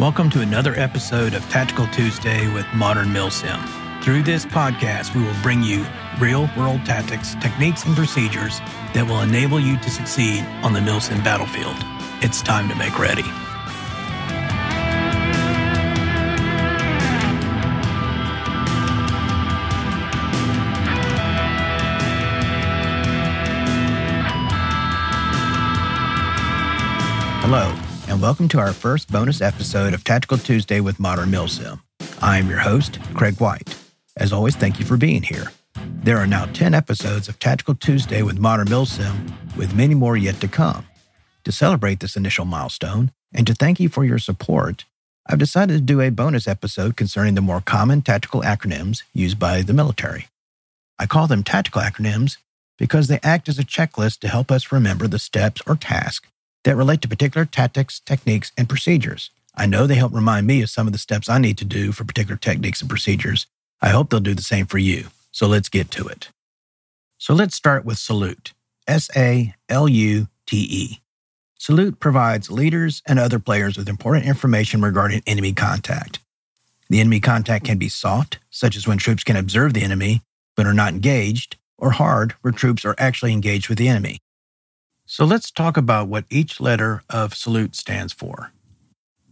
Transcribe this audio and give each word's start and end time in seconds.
Welcome 0.00 0.30
to 0.30 0.40
another 0.40 0.72
episode 0.76 1.34
of 1.34 1.46
Tactical 1.50 1.86
Tuesday 1.88 2.50
with 2.54 2.64
Modern 2.74 3.08
Milsim. 3.08 3.62
Through 4.02 4.22
this 4.22 4.46
podcast, 4.46 5.14
we 5.14 5.22
will 5.22 5.36
bring 5.42 5.62
you 5.62 5.84
real 6.18 6.48
world 6.56 6.86
tactics, 6.86 7.34
techniques, 7.34 7.84
and 7.84 7.94
procedures 7.94 8.60
that 8.94 9.04
will 9.06 9.20
enable 9.20 9.60
you 9.60 9.76
to 9.76 9.90
succeed 9.90 10.42
on 10.62 10.72
the 10.72 10.80
Milsim 10.80 11.22
battlefield. 11.22 11.76
It's 12.22 12.40
time 12.40 12.66
to 12.70 12.74
make 12.76 12.98
ready. 12.98 13.20
Hello, 27.42 27.89
welcome 28.20 28.48
to 28.48 28.58
our 28.58 28.74
first 28.74 29.10
bonus 29.10 29.40
episode 29.40 29.94
of 29.94 30.04
Tactical 30.04 30.36
Tuesday 30.36 30.80
with 30.80 31.00
Modern 31.00 31.30
Milsim. 31.30 31.80
I 32.20 32.36
am 32.36 32.50
your 32.50 32.58
host, 32.58 32.98
Craig 33.14 33.40
White. 33.40 33.74
As 34.18 34.30
always, 34.30 34.54
thank 34.54 34.78
you 34.78 34.84
for 34.84 34.98
being 34.98 35.22
here. 35.22 35.50
There 35.74 36.18
are 36.18 36.26
now 36.26 36.44
10 36.44 36.74
episodes 36.74 37.28
of 37.28 37.38
Tactical 37.38 37.74
Tuesday 37.74 38.20
with 38.20 38.38
Modern 38.38 38.66
Milsim, 38.66 39.32
with 39.56 39.74
many 39.74 39.94
more 39.94 40.18
yet 40.18 40.38
to 40.42 40.48
come. 40.48 40.84
To 41.44 41.52
celebrate 41.52 42.00
this 42.00 42.14
initial 42.14 42.44
milestone, 42.44 43.10
and 43.32 43.46
to 43.46 43.54
thank 43.54 43.80
you 43.80 43.88
for 43.88 44.04
your 44.04 44.18
support, 44.18 44.84
I've 45.26 45.38
decided 45.38 45.72
to 45.72 45.80
do 45.80 46.02
a 46.02 46.10
bonus 46.10 46.46
episode 46.46 46.98
concerning 46.98 47.36
the 47.36 47.40
more 47.40 47.62
common 47.62 48.02
tactical 48.02 48.42
acronyms 48.42 49.02
used 49.14 49.38
by 49.38 49.62
the 49.62 49.72
military. 49.72 50.28
I 50.98 51.06
call 51.06 51.26
them 51.26 51.42
tactical 51.42 51.80
acronyms 51.80 52.36
because 52.76 53.06
they 53.06 53.20
act 53.22 53.48
as 53.48 53.58
a 53.58 53.64
checklist 53.64 54.18
to 54.18 54.28
help 54.28 54.50
us 54.50 54.72
remember 54.72 55.08
the 55.08 55.18
steps 55.18 55.62
or 55.66 55.74
tasks 55.74 56.28
that 56.64 56.76
relate 56.76 57.00
to 57.02 57.08
particular 57.08 57.44
tactics, 57.44 58.00
techniques, 58.00 58.52
and 58.56 58.68
procedures. 58.68 59.30
I 59.54 59.66
know 59.66 59.86
they 59.86 59.96
help 59.96 60.12
remind 60.12 60.46
me 60.46 60.62
of 60.62 60.70
some 60.70 60.86
of 60.86 60.92
the 60.92 60.98
steps 60.98 61.28
I 61.28 61.38
need 61.38 61.58
to 61.58 61.64
do 61.64 61.92
for 61.92 62.04
particular 62.04 62.36
techniques 62.36 62.80
and 62.80 62.88
procedures. 62.88 63.46
I 63.82 63.90
hope 63.90 64.10
they'll 64.10 64.20
do 64.20 64.34
the 64.34 64.42
same 64.42 64.66
for 64.66 64.78
you. 64.78 65.06
So 65.32 65.46
let's 65.46 65.68
get 65.68 65.90
to 65.92 66.06
it. 66.06 66.30
So 67.18 67.34
let's 67.34 67.54
start 67.54 67.84
with 67.84 67.98
Salute. 67.98 68.52
S 68.86 69.08
A 69.16 69.54
L 69.68 69.88
U 69.88 70.28
T 70.46 70.66
E. 70.70 71.00
Salute 71.58 72.00
provides 72.00 72.50
leaders 72.50 73.02
and 73.06 73.18
other 73.18 73.38
players 73.38 73.76
with 73.76 73.88
important 73.88 74.26
information 74.26 74.80
regarding 74.80 75.22
enemy 75.26 75.52
contact. 75.52 76.18
The 76.88 77.00
enemy 77.00 77.20
contact 77.20 77.66
can 77.66 77.78
be 77.78 77.88
soft, 77.88 78.38
such 78.50 78.76
as 78.76 78.86
when 78.88 78.98
troops 78.98 79.22
can 79.22 79.36
observe 79.36 79.74
the 79.74 79.82
enemy 79.82 80.22
but 80.56 80.66
are 80.66 80.74
not 80.74 80.92
engaged, 80.92 81.56
or 81.78 81.92
hard, 81.92 82.32
where 82.42 82.52
troops 82.52 82.84
are 82.84 82.94
actually 82.98 83.32
engaged 83.32 83.68
with 83.68 83.78
the 83.78 83.88
enemy. 83.88 84.18
So 85.12 85.24
let's 85.24 85.50
talk 85.50 85.76
about 85.76 86.06
what 86.06 86.24
each 86.30 86.60
letter 86.60 87.02
of 87.10 87.34
salute 87.34 87.74
stands 87.74 88.12
for. 88.12 88.52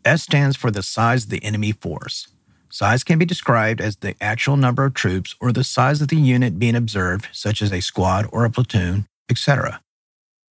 S 0.05 0.25
stands 0.25 0.57
for 0.57 0.73
the 0.73 0.83
size 0.83 1.23
of 1.23 1.31
the 1.31 1.45
enemy 1.45 1.71
force. 1.71 2.27
Size 2.69 3.05
can 3.05 3.17
be 3.17 3.25
described 3.25 3.81
as 3.81 3.95
the 3.95 4.17
actual 4.21 4.57
number 4.57 4.85
of 4.85 4.95
troops 4.95 5.37
or 5.41 5.53
the 5.53 5.63
size 5.63 6.03
of 6.03 6.09
the 6.09 6.17
unit 6.17 6.59
being 6.59 6.75
observed, 6.75 7.29
such 7.31 7.63
as 7.63 7.73
a 7.73 7.79
squad 7.79 8.27
or 8.33 8.45
a 8.45 8.51
platoon, 8.51 9.07
etc. 9.31 9.81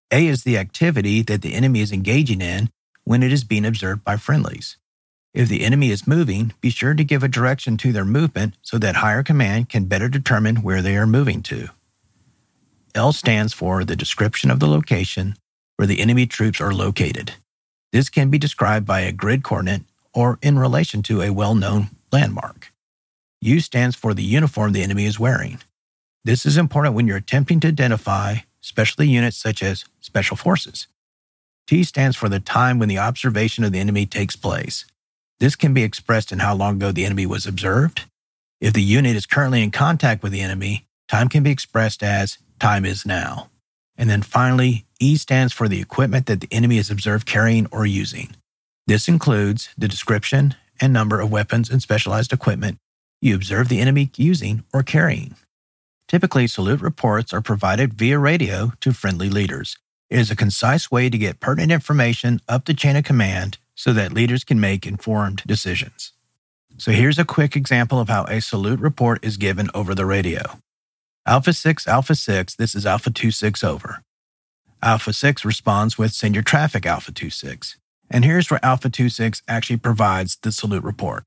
A 0.10 0.26
is 0.26 0.42
the 0.44 0.58
activity 0.58 1.22
that 1.22 1.44
the 1.44 1.54
enemy 1.54 1.82
is 1.82 1.92
engaging 1.92 2.42
in 2.42 2.72
when 3.04 3.22
it 3.22 3.32
is 3.32 3.44
being 3.44 3.64
observed 3.64 4.04
by 4.04 4.18
friendlies. 4.18 4.78
If 5.36 5.50
the 5.50 5.64
enemy 5.64 5.92
is 5.92 6.08
moving, 6.08 6.54
be 6.62 6.72
sure 6.72 6.96
to 6.96 7.04
give 7.04 7.22
a 7.22 7.28
direction 7.28 7.78
to 7.78 7.92
their 7.92 8.06
movement 8.06 8.56
so 8.64 8.80
that 8.80 8.96
higher 8.96 9.22
command 9.22 9.70
can 9.70 9.86
better 9.86 10.10
determine 10.10 10.64
where 10.64 10.82
they 10.82 10.98
are 10.98 11.06
moving 11.06 11.44
to. 11.44 11.70
L 12.96 13.14
stands 13.14 13.54
for 13.54 13.84
the 13.84 13.96
description 13.96 14.52
of 14.52 14.60
the 14.60 14.68
location 14.68 15.36
where 15.78 15.88
the 15.88 16.00
enemy 16.00 16.26
troops 16.26 16.62
are 16.62 16.74
located. 16.74 17.34
This 17.92 18.10
can 18.10 18.30
be 18.30 18.38
described 18.38 18.86
by 18.86 19.02
a 19.02 19.12
grid 19.12 19.44
coordinate 19.44 19.84
or 20.14 20.38
in 20.42 20.60
relation 20.60 21.02
to 21.04 21.22
a 21.22 21.32
well 21.32 21.56
known 21.56 21.90
landmark. 22.12 22.72
U 23.42 23.60
stands 23.60 23.96
for 23.96 24.14
the 24.14 24.24
uniform 24.24 24.72
the 24.72 24.84
enemy 24.84 25.06
is 25.06 25.20
wearing. 25.20 25.60
This 26.24 26.46
is 26.46 26.58
important 26.58 26.94
when 26.94 27.08
you're 27.08 27.18
attempting 27.18 27.60
to 27.62 27.70
identify 27.70 28.38
specialty 28.62 29.08
units 29.08 29.38
such 29.38 29.64
as 29.64 29.86
special 30.00 30.38
forces. 30.38 30.88
T 31.68 31.84
stands 31.84 32.16
for 32.16 32.30
the 32.30 32.40
time 32.40 32.78
when 32.78 32.90
the 32.90 33.00
observation 33.00 33.64
of 33.64 33.72
the 33.72 33.80
enemy 33.80 34.06
takes 34.06 34.36
place. 34.36 34.86
This 35.40 35.56
can 35.56 35.74
be 35.74 35.84
expressed 35.84 36.32
in 36.32 36.40
how 36.40 36.54
long 36.54 36.76
ago 36.76 36.92
the 36.92 37.06
enemy 37.06 37.26
was 37.26 37.48
observed. 37.48 38.04
If 38.60 38.74
the 38.74 38.84
unit 38.84 39.16
is 39.16 39.26
currently 39.26 39.64
in 39.64 39.72
contact 39.72 40.22
with 40.22 40.32
the 40.32 40.42
enemy, 40.42 40.86
time 41.08 41.30
can 41.30 41.42
be 41.42 41.50
expressed 41.50 42.04
as 42.04 42.38
time 42.62 42.86
is 42.86 43.06
now. 43.06 43.50
And 43.98 44.10
then 44.10 44.22
finally, 44.22 44.86
E 45.00 45.18
stands 45.18 45.52
for 45.52 45.68
the 45.68 45.82
equipment 45.82 46.28
that 46.28 46.42
the 46.42 46.48
enemy 46.52 46.78
is 46.78 46.92
observed 46.92 47.26
carrying 47.26 47.68
or 47.72 47.88
using. 47.88 48.36
This 48.86 49.08
includes 49.08 49.70
the 49.76 49.88
description 49.88 50.56
and 50.80 50.94
number 50.94 51.20
of 51.20 51.32
weapons 51.32 51.70
and 51.70 51.82
specialized 51.82 52.32
equipment 52.32 52.78
you 53.20 53.36
observe 53.36 53.70
the 53.70 53.80
enemy 53.80 54.12
using 54.16 54.64
or 54.74 54.84
carrying. 54.84 55.36
Typically, 56.08 56.48
salute 56.48 56.82
reports 56.82 57.34
are 57.34 57.42
provided 57.42 57.94
via 57.94 58.20
radio 58.20 58.74
to 58.82 58.94
friendly 58.94 59.30
leaders. 59.30 59.78
It 60.10 60.20
is 60.20 60.32
a 60.32 60.36
concise 60.36 60.92
way 60.92 61.10
to 61.10 61.18
get 61.18 61.40
pertinent 61.40 61.72
information 61.72 62.42
up 62.48 62.66
the 62.66 62.74
chain 62.74 62.96
of 62.96 63.04
command 63.04 63.58
so 63.76 63.94
that 63.94 64.14
leaders 64.14 64.44
can 64.44 64.60
make 64.60 64.86
informed 64.86 65.44
decisions. 65.48 66.14
So 66.78 66.92
here's 66.92 67.20
a 67.20 67.26
quick 67.26 67.56
example 67.56 68.00
of 68.00 68.10
how 68.10 68.26
a 68.26 68.42
salute 68.42 68.80
report 68.80 69.24
is 69.24 69.38
given 69.38 69.70
over 69.74 69.94
the 69.96 70.06
radio. 70.06 70.60
Alpha 71.32 71.54
6, 71.54 71.88
Alpha 71.88 72.14
6, 72.14 72.56
this 72.56 72.76
is 72.76 72.86
Alpha 72.86 73.10
26 73.10 73.64
over. 73.64 74.04
Alpha 74.84 75.14
6 75.14 75.46
responds 75.46 75.98
with 75.98 76.12
send 76.12 76.36
your 76.36 76.44
traffic 76.44 76.86
Alpha 76.86 77.14
26. 77.14 77.78
And 78.10 78.26
here's 78.26 78.52
where 78.52 78.60
Alpha 78.62 78.90
26 78.90 79.42
actually 79.48 79.78
provides 79.78 80.36
the 80.42 80.52
salute 80.52 80.84
report. 80.84 81.24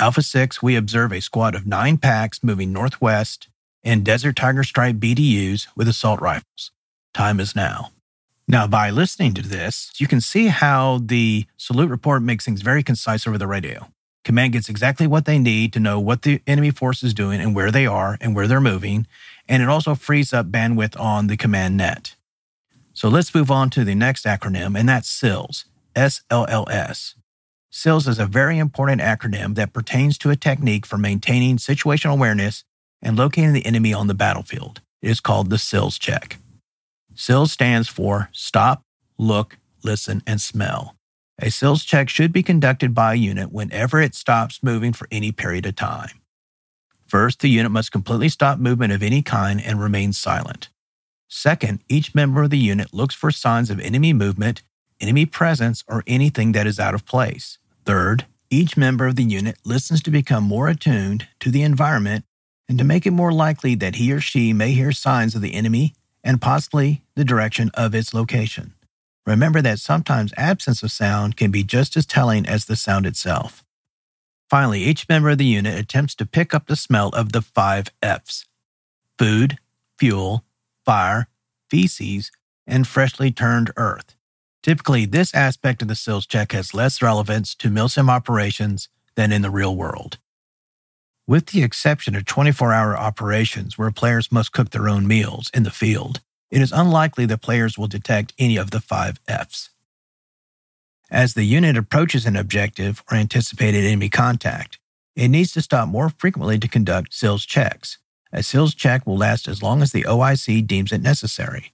Alpha 0.00 0.22
6, 0.22 0.64
we 0.64 0.74
observe 0.74 1.12
a 1.12 1.20
squad 1.20 1.54
of 1.54 1.64
nine 1.64 1.96
PAX 1.96 2.42
moving 2.42 2.72
northwest 2.72 3.46
in 3.84 4.02
Desert 4.02 4.34
Tiger 4.34 4.64
Stripe 4.64 4.96
BDUs 4.96 5.68
with 5.76 5.86
assault 5.86 6.20
rifles. 6.20 6.72
Time 7.14 7.38
is 7.38 7.54
now. 7.54 7.92
Now, 8.48 8.66
by 8.66 8.90
listening 8.90 9.32
to 9.34 9.42
this, 9.42 9.92
you 9.98 10.08
can 10.08 10.20
see 10.20 10.48
how 10.48 10.98
the 11.00 11.46
salute 11.56 11.90
report 11.90 12.20
makes 12.20 12.46
things 12.46 12.62
very 12.62 12.82
concise 12.82 13.28
over 13.28 13.38
the 13.38 13.46
radio. 13.46 13.86
Command 14.26 14.54
gets 14.54 14.68
exactly 14.68 15.06
what 15.06 15.24
they 15.24 15.38
need 15.38 15.72
to 15.72 15.78
know 15.78 16.00
what 16.00 16.22
the 16.22 16.42
enemy 16.48 16.72
force 16.72 17.04
is 17.04 17.14
doing 17.14 17.40
and 17.40 17.54
where 17.54 17.70
they 17.70 17.86
are 17.86 18.18
and 18.20 18.34
where 18.34 18.48
they're 18.48 18.60
moving. 18.60 19.06
And 19.48 19.62
it 19.62 19.68
also 19.68 19.94
frees 19.94 20.32
up 20.32 20.50
bandwidth 20.50 20.98
on 20.98 21.28
the 21.28 21.36
command 21.36 21.76
net. 21.76 22.16
So 22.92 23.08
let's 23.08 23.34
move 23.34 23.50
on 23.50 23.70
to 23.70 23.84
the 23.84 23.94
next 23.94 24.24
acronym, 24.24 24.78
and 24.78 24.88
that's 24.88 25.08
SILS. 25.08 25.66
S 25.94 26.22
L 26.30 26.46
L 26.48 26.66
S. 26.70 27.14
SILS 27.70 28.08
is 28.08 28.18
a 28.18 28.26
very 28.26 28.58
important 28.58 29.02
acronym 29.02 29.54
that 29.54 29.74
pertains 29.74 30.16
to 30.18 30.30
a 30.30 30.36
technique 30.36 30.86
for 30.86 30.96
maintaining 30.96 31.58
situational 31.58 32.14
awareness 32.14 32.64
and 33.02 33.18
locating 33.18 33.52
the 33.52 33.66
enemy 33.66 33.92
on 33.92 34.06
the 34.06 34.14
battlefield. 34.14 34.80
It 35.02 35.10
is 35.10 35.20
called 35.20 35.50
the 35.50 35.58
SILS 35.58 35.98
check. 35.98 36.38
SILS 37.14 37.52
stands 37.52 37.88
for 37.88 38.30
Stop, 38.32 38.82
Look, 39.18 39.58
Listen, 39.84 40.22
and 40.26 40.40
Smell. 40.40 40.96
A 41.38 41.50
SILS 41.50 41.84
check 41.84 42.08
should 42.08 42.32
be 42.32 42.42
conducted 42.42 42.94
by 42.94 43.12
a 43.12 43.16
unit 43.16 43.52
whenever 43.52 44.00
it 44.00 44.14
stops 44.14 44.62
moving 44.62 44.94
for 44.94 45.06
any 45.10 45.32
period 45.32 45.66
of 45.66 45.76
time. 45.76 46.22
First, 47.06 47.40
the 47.40 47.48
unit 47.48 47.70
must 47.70 47.92
completely 47.92 48.28
stop 48.28 48.58
movement 48.58 48.92
of 48.92 49.02
any 49.02 49.22
kind 49.22 49.60
and 49.60 49.80
remain 49.80 50.12
silent. 50.12 50.68
Second, 51.28 51.80
each 51.88 52.14
member 52.14 52.42
of 52.42 52.50
the 52.50 52.58
unit 52.58 52.92
looks 52.92 53.14
for 53.14 53.30
signs 53.30 53.70
of 53.70 53.80
enemy 53.80 54.12
movement, 54.12 54.62
enemy 55.00 55.26
presence, 55.26 55.84
or 55.88 56.02
anything 56.06 56.52
that 56.52 56.66
is 56.66 56.80
out 56.80 56.94
of 56.94 57.06
place. 57.06 57.58
Third, 57.84 58.26
each 58.50 58.76
member 58.76 59.06
of 59.06 59.16
the 59.16 59.24
unit 59.24 59.56
listens 59.64 60.02
to 60.02 60.10
become 60.10 60.44
more 60.44 60.68
attuned 60.68 61.28
to 61.40 61.50
the 61.50 61.62
environment 61.62 62.24
and 62.68 62.78
to 62.78 62.84
make 62.84 63.06
it 63.06 63.12
more 63.12 63.32
likely 63.32 63.74
that 63.76 63.96
he 63.96 64.12
or 64.12 64.20
she 64.20 64.52
may 64.52 64.72
hear 64.72 64.92
signs 64.92 65.34
of 65.34 65.42
the 65.42 65.54
enemy 65.54 65.94
and 66.22 66.40
possibly 66.40 67.02
the 67.14 67.24
direction 67.24 67.70
of 67.74 67.94
its 67.94 68.12
location. 68.12 68.74
Remember 69.26 69.60
that 69.62 69.80
sometimes 69.80 70.32
absence 70.36 70.82
of 70.82 70.92
sound 70.92 71.36
can 71.36 71.50
be 71.50 71.64
just 71.64 71.96
as 71.96 72.06
telling 72.06 72.46
as 72.46 72.64
the 72.64 72.76
sound 72.76 73.06
itself. 73.06 73.64
Finally, 74.48 74.82
each 74.82 75.08
member 75.08 75.30
of 75.30 75.38
the 75.38 75.44
unit 75.44 75.78
attempts 75.78 76.14
to 76.14 76.26
pick 76.26 76.54
up 76.54 76.66
the 76.66 76.76
smell 76.76 77.08
of 77.10 77.32
the 77.32 77.42
five 77.42 77.88
F's 78.00 78.46
food, 79.18 79.58
fuel, 79.98 80.44
fire, 80.84 81.28
feces, 81.70 82.30
and 82.66 82.86
freshly 82.86 83.30
turned 83.30 83.70
earth. 83.76 84.14
Typically, 84.62 85.06
this 85.06 85.34
aspect 85.34 85.80
of 85.82 85.88
the 85.88 85.94
SILS 85.94 86.26
check 86.26 86.52
has 86.52 86.74
less 86.74 87.00
relevance 87.00 87.54
to 87.54 87.70
MILSIM 87.70 88.10
operations 88.10 88.88
than 89.14 89.32
in 89.32 89.42
the 89.42 89.50
real 89.50 89.74
world. 89.74 90.18
With 91.26 91.46
the 91.46 91.62
exception 91.62 92.14
of 92.14 92.24
24 92.24 92.72
hour 92.72 92.96
operations 92.96 93.78
where 93.78 93.90
players 93.90 94.30
must 94.30 94.52
cook 94.52 94.70
their 94.70 94.88
own 94.88 95.06
meals 95.06 95.50
in 95.54 95.62
the 95.62 95.70
field, 95.70 96.20
it 96.50 96.60
is 96.60 96.72
unlikely 96.72 97.26
that 97.26 97.42
players 97.42 97.76
will 97.76 97.88
detect 97.88 98.32
any 98.38 98.56
of 98.56 98.70
the 98.70 98.80
five 98.80 99.18
F's. 99.26 99.70
As 101.10 101.34
the 101.34 101.44
unit 101.44 101.76
approaches 101.76 102.26
an 102.26 102.34
objective 102.34 103.02
or 103.10 103.16
anticipated 103.16 103.84
enemy 103.84 104.08
contact, 104.08 104.78
it 105.14 105.28
needs 105.28 105.52
to 105.52 105.62
stop 105.62 105.88
more 105.88 106.10
frequently 106.10 106.58
to 106.58 106.68
conduct 106.68 107.14
SILS 107.14 107.46
checks. 107.46 107.98
A 108.32 108.42
SILS 108.42 108.74
check 108.74 109.06
will 109.06 109.16
last 109.16 109.46
as 109.46 109.62
long 109.62 109.82
as 109.82 109.92
the 109.92 110.02
OIC 110.02 110.66
deems 110.66 110.90
it 110.90 111.00
necessary. 111.00 111.72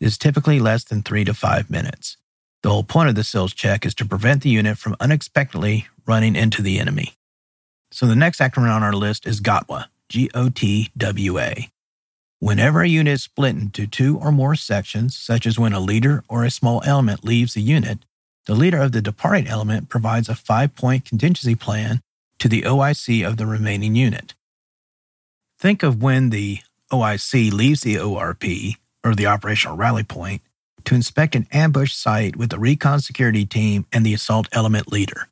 It 0.00 0.06
is 0.06 0.18
typically 0.18 0.58
less 0.58 0.82
than 0.82 1.02
three 1.02 1.24
to 1.24 1.32
five 1.32 1.70
minutes. 1.70 2.16
The 2.62 2.70
whole 2.70 2.82
point 2.82 3.08
of 3.08 3.14
the 3.14 3.24
SILS 3.24 3.54
check 3.54 3.86
is 3.86 3.94
to 3.94 4.04
prevent 4.04 4.42
the 4.42 4.50
unit 4.50 4.78
from 4.78 4.96
unexpectedly 4.98 5.86
running 6.04 6.34
into 6.34 6.60
the 6.60 6.80
enemy. 6.80 7.14
So 7.92 8.06
the 8.06 8.16
next 8.16 8.40
acronym 8.40 8.74
on 8.74 8.82
our 8.82 8.92
list 8.92 9.26
is 9.28 9.40
GOTWA, 9.40 9.86
G 10.08 10.28
O 10.34 10.48
T 10.48 10.90
W 10.96 11.38
A. 11.38 11.70
Whenever 12.40 12.82
a 12.82 12.88
unit 12.88 13.12
is 13.12 13.22
split 13.22 13.54
into 13.54 13.86
two 13.86 14.18
or 14.18 14.32
more 14.32 14.56
sections, 14.56 15.16
such 15.16 15.46
as 15.46 15.58
when 15.58 15.72
a 15.72 15.78
leader 15.78 16.24
or 16.28 16.44
a 16.44 16.50
small 16.50 16.82
element 16.84 17.24
leaves 17.24 17.54
the 17.54 17.62
unit, 17.62 18.00
the 18.46 18.54
leader 18.54 18.78
of 18.78 18.92
the 18.92 19.00
departing 19.00 19.46
element 19.46 19.88
provides 19.88 20.28
a 20.28 20.34
five 20.34 20.74
point 20.74 21.04
contingency 21.04 21.54
plan 21.54 22.00
to 22.38 22.48
the 22.48 22.62
OIC 22.62 23.26
of 23.26 23.36
the 23.36 23.46
remaining 23.46 23.94
unit. 23.94 24.34
Think 25.58 25.82
of 25.82 26.02
when 26.02 26.30
the 26.30 26.58
OIC 26.92 27.52
leaves 27.52 27.82
the 27.82 27.96
ORP, 27.96 28.74
or 29.04 29.14
the 29.14 29.26
operational 29.26 29.76
rally 29.76 30.02
point, 30.02 30.42
to 30.84 30.94
inspect 30.94 31.36
an 31.36 31.46
ambush 31.52 31.92
site 31.92 32.36
with 32.36 32.50
the 32.50 32.58
recon 32.58 33.00
security 33.00 33.44
team 33.44 33.86
and 33.92 34.04
the 34.04 34.14
assault 34.14 34.48
element 34.50 34.90
leader. 34.90 35.28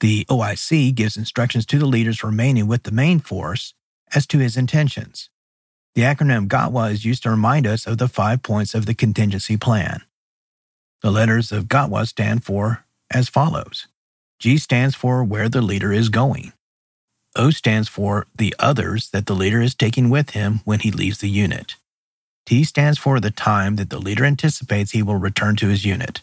The 0.00 0.24
OIC 0.26 0.94
gives 0.94 1.16
instructions 1.16 1.66
to 1.66 1.78
the 1.78 1.86
leaders 1.86 2.24
remaining 2.24 2.66
with 2.66 2.84
the 2.84 2.90
main 2.90 3.20
force 3.20 3.74
as 4.14 4.26
to 4.28 4.38
his 4.38 4.56
intentions. 4.56 5.28
The 5.94 6.02
acronym 6.02 6.48
GOTWA 6.48 6.92
is 6.92 7.04
used 7.04 7.22
to 7.24 7.30
remind 7.30 7.66
us 7.66 7.86
of 7.86 7.98
the 7.98 8.08
five 8.08 8.42
points 8.42 8.74
of 8.74 8.86
the 8.86 8.94
contingency 8.94 9.56
plan. 9.56 10.02
The 11.02 11.10
letters 11.10 11.52
of 11.52 11.68
GOTWA 11.68 12.06
stand 12.06 12.44
for 12.44 12.84
as 13.10 13.28
follows 13.28 13.86
G 14.38 14.58
stands 14.58 14.94
for 14.94 15.22
where 15.22 15.48
the 15.48 15.62
leader 15.62 15.92
is 15.92 16.08
going. 16.08 16.52
O 17.36 17.50
stands 17.50 17.88
for 17.88 18.26
the 18.34 18.54
others 18.58 19.10
that 19.10 19.26
the 19.26 19.34
leader 19.34 19.60
is 19.60 19.74
taking 19.74 20.08
with 20.08 20.30
him 20.30 20.60
when 20.64 20.80
he 20.80 20.90
leaves 20.90 21.18
the 21.18 21.28
unit. 21.28 21.76
T 22.46 22.64
stands 22.64 22.98
for 22.98 23.20
the 23.20 23.30
time 23.30 23.76
that 23.76 23.90
the 23.90 23.98
leader 23.98 24.24
anticipates 24.24 24.92
he 24.92 25.02
will 25.02 25.16
return 25.16 25.56
to 25.56 25.68
his 25.68 25.84
unit. 25.84 26.22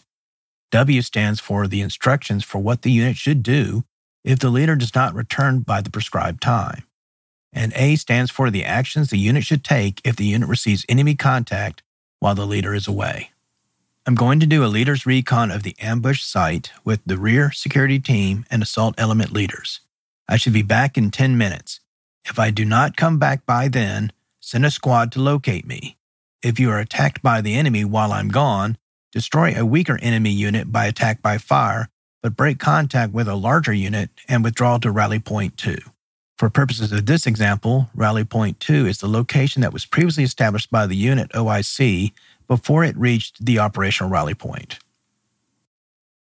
W 0.72 1.02
stands 1.02 1.38
for 1.38 1.68
the 1.68 1.80
instructions 1.80 2.42
for 2.42 2.58
what 2.58 2.82
the 2.82 2.90
unit 2.90 3.16
should 3.16 3.42
do 3.42 3.84
if 4.24 4.40
the 4.40 4.50
leader 4.50 4.74
does 4.74 4.94
not 4.94 5.14
return 5.14 5.60
by 5.60 5.80
the 5.80 5.90
prescribed 5.90 6.42
time. 6.42 6.82
And 7.52 7.72
A 7.76 7.94
stands 7.94 8.32
for 8.32 8.50
the 8.50 8.64
actions 8.64 9.10
the 9.10 9.18
unit 9.18 9.44
should 9.44 9.62
take 9.62 10.00
if 10.04 10.16
the 10.16 10.24
unit 10.24 10.48
receives 10.48 10.84
enemy 10.88 11.14
contact 11.14 11.82
while 12.18 12.34
the 12.34 12.46
leader 12.46 12.74
is 12.74 12.88
away. 12.88 13.30
I'm 14.06 14.14
going 14.14 14.38
to 14.40 14.46
do 14.46 14.62
a 14.62 14.66
leader's 14.66 15.06
recon 15.06 15.50
of 15.50 15.62
the 15.62 15.74
ambush 15.80 16.22
site 16.22 16.70
with 16.84 17.00
the 17.06 17.16
rear 17.16 17.50
security 17.50 17.98
team 17.98 18.44
and 18.50 18.62
assault 18.62 18.94
element 18.98 19.32
leaders. 19.32 19.80
I 20.28 20.36
should 20.36 20.52
be 20.52 20.60
back 20.60 20.98
in 20.98 21.10
10 21.10 21.38
minutes. 21.38 21.80
If 22.26 22.38
I 22.38 22.50
do 22.50 22.66
not 22.66 22.98
come 22.98 23.18
back 23.18 23.46
by 23.46 23.68
then, 23.68 24.12
send 24.40 24.66
a 24.66 24.70
squad 24.70 25.10
to 25.12 25.22
locate 25.22 25.66
me. 25.66 25.96
If 26.42 26.60
you 26.60 26.70
are 26.70 26.78
attacked 26.78 27.22
by 27.22 27.40
the 27.40 27.54
enemy 27.54 27.82
while 27.82 28.12
I'm 28.12 28.28
gone, 28.28 28.76
destroy 29.10 29.54
a 29.56 29.64
weaker 29.64 29.98
enemy 30.02 30.32
unit 30.32 30.70
by 30.70 30.84
attack 30.84 31.22
by 31.22 31.38
fire, 31.38 31.88
but 32.22 32.36
break 32.36 32.58
contact 32.58 33.14
with 33.14 33.26
a 33.26 33.34
larger 33.34 33.72
unit 33.72 34.10
and 34.28 34.44
withdraw 34.44 34.76
to 34.78 34.90
Rally 34.90 35.18
Point 35.18 35.56
2. 35.56 35.78
For 36.36 36.50
purposes 36.50 36.92
of 36.92 37.06
this 37.06 37.26
example, 37.26 37.88
Rally 37.94 38.24
Point 38.24 38.60
2 38.60 38.86
is 38.86 38.98
the 38.98 39.08
location 39.08 39.62
that 39.62 39.72
was 39.72 39.86
previously 39.86 40.24
established 40.24 40.70
by 40.70 40.86
the 40.86 40.96
unit 40.96 41.30
OIC 41.32 42.12
before 42.46 42.84
it 42.84 42.96
reached 42.96 43.44
the 43.44 43.58
operational 43.58 44.10
rally 44.10 44.34
point. 44.34 44.78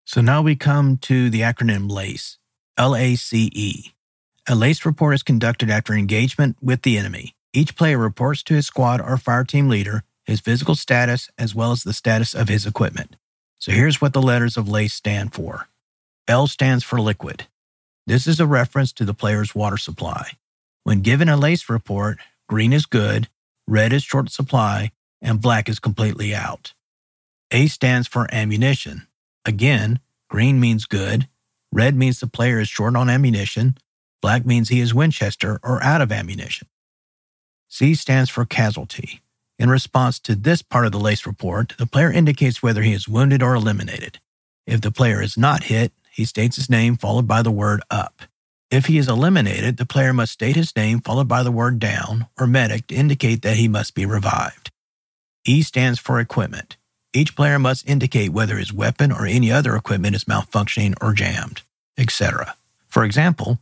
So 0.05 0.20
now 0.20 0.43
we 0.43 0.56
come 0.56 0.97
to 0.99 1.31
the 1.31 1.43
acronym 1.43 1.91
LACE, 1.91 2.38
L 2.76 2.97
A 2.97 3.15
C 3.17 3.50
E. 3.55 3.93
A 4.49 4.55
LACE 4.55 4.87
report 4.87 5.15
is 5.15 5.23
conducted 5.23 5.70
after 5.70 5.93
engagement 5.93 6.56
with 6.62 6.82
the 6.82 6.97
enemy. 6.97 7.35
Each 7.53 7.76
player 7.76 7.99
reports 7.99 8.43
to 8.44 8.55
his 8.55 8.67
squad 8.67 9.00
or 9.00 9.17
fire 9.17 9.44
team 9.44 9.69
leader 9.69 10.05
his 10.29 10.41
physical 10.41 10.75
status 10.75 11.31
as 11.38 11.55
well 11.55 11.73
as 11.73 11.82
the 11.82 11.94
status 11.94 12.35
of 12.35 12.49
his 12.49 12.67
equipment. 12.67 13.17
So 13.59 13.73
here's 13.73 14.00
what 14.00 14.12
the 14.12 14.20
letters 14.20 14.59
of 14.59 14.69
LACE 14.69 14.93
stand 14.93 15.32
for 15.32 15.69
L 16.29 16.47
stands 16.47 16.85
for 16.85 17.00
liquid. 17.00 17.47
This 18.06 18.26
is 18.26 18.38
a 18.38 18.47
reference 18.47 18.93
to 18.93 19.06
the 19.06 19.15
player's 19.15 19.55
water 19.55 19.79
supply. 19.79 20.32
When 20.85 21.00
given 21.00 21.31
a 21.31 21.37
LACE 21.37 21.70
report, 21.70 22.19
green 22.47 22.75
is 22.75 22.85
good, 22.85 23.29
red 23.67 23.94
is 23.94 24.03
short 24.03 24.31
supply, 24.31 24.93
and 25.20 25.41
black 25.41 25.69
is 25.69 25.79
completely 25.79 26.35
out. 26.35 26.75
A 27.50 27.67
stands 27.67 28.06
for 28.06 28.32
ammunition. 28.32 29.06
Again, 29.44 30.00
green 30.29 30.61
means 30.61 30.85
good, 30.85 31.29
red 31.73 31.97
means 31.97 32.20
the 32.20 32.26
player 32.26 32.61
is 32.61 32.69
short 32.69 32.97
on 32.97 33.09
ammunition, 33.09 33.79
black 34.20 34.44
means 34.44 34.69
he 34.69 34.81
is 34.81 34.94
Winchester 34.94 35.59
or 35.62 35.82
out 35.82 36.03
of 36.03 36.12
ammunition. 36.12 36.69
C 37.69 37.94
stands 37.94 38.31
for 38.31 38.44
casualty. 38.44 39.20
In 39.59 39.70
response 39.70 40.19
to 40.20 40.35
this 40.35 40.62
part 40.62 40.87
of 40.87 40.93
the 40.93 41.00
LACE 41.00 41.26
report, 41.26 41.75
the 41.79 41.87
player 41.87 42.11
indicates 42.11 42.62
whether 42.62 42.82
he 42.82 42.93
is 42.93 43.09
wounded 43.09 43.43
or 43.43 43.55
eliminated. 43.55 44.20
If 44.67 44.81
the 44.81 44.93
player 44.93 45.20
is 45.20 45.37
not 45.37 45.65
hit, 45.65 45.93
he 46.11 46.25
states 46.25 46.56
his 46.56 46.70
name 46.70 46.97
followed 46.97 47.26
by 47.26 47.43
the 47.43 47.50
word 47.50 47.82
up. 47.91 48.23
If 48.70 48.87
he 48.87 48.99
is 48.99 49.09
eliminated, 49.09 49.76
the 49.79 49.87
player 49.87 50.12
must 50.12 50.32
state 50.32 50.56
his 50.56 50.76
name 50.76 51.00
followed 51.00 51.26
by 51.26 51.43
the 51.43 51.50
word 51.50 51.79
down 51.79 52.26
or 52.38 52.47
medic 52.47 52.87
to 52.88 52.94
indicate 52.94 53.43
that 53.43 53.56
he 53.56 53.67
must 53.67 53.94
be 53.94 54.05
revived. 54.05 54.70
E 55.49 55.62
stands 55.62 55.99
for 55.99 56.21
equipment. 56.21 56.77
Each 57.15 57.35
player 57.35 57.59
must 57.59 57.89
indicate 57.89 58.33
whether 58.33 58.59
his 58.59 58.71
weapon 58.71 59.11
or 59.11 59.25
any 59.25 59.50
other 59.50 59.77
equipment 59.77 60.15
is 60.15 60.25
malfunctioning 60.25 60.95
or 61.00 61.15
jammed, 61.15 61.62
etc. 61.97 62.55
For 62.87 63.03
example, 63.03 63.59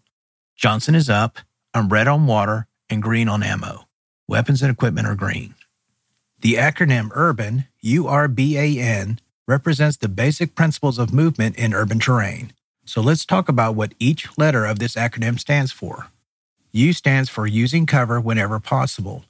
Johnson 0.57 0.97
is 0.97 1.09
up, 1.09 1.39
I'm 1.73 1.89
red 1.89 2.09
on 2.09 2.27
water, 2.27 2.67
and 2.91 3.01
green 3.01 3.29
on 3.29 3.45
ammo. 3.45 3.87
Weapons 4.27 4.63
and 4.63 4.73
equipment 4.73 5.07
are 5.07 5.15
green. 5.15 5.55
The 6.41 6.55
acronym 6.55 7.11
URBAN, 7.11 7.69
U 7.83 8.09
R 8.09 8.27
B 8.27 8.59
A 8.59 8.81
N, 8.81 9.21
represents 9.47 9.97
the 9.97 10.09
basic 10.09 10.57
principles 10.57 10.99
of 10.99 11.15
movement 11.15 11.55
in 11.55 11.73
urban 11.73 12.01
terrain. 12.01 12.53
So 12.85 13.01
let's 13.01 13.25
talk 13.25 13.49
about 13.49 13.77
what 13.77 13.95
each 14.01 14.37
letter 14.37 14.67
of 14.67 14.81
this 14.81 14.97
acronym 14.97 15.39
stands 15.39 15.71
for. 15.71 16.09
U 16.73 16.93
stands 16.93 17.31
for 17.31 17.47
using 17.47 17.87
cover 17.87 18.21
whenever 18.21 18.59
possible. 18.59 19.25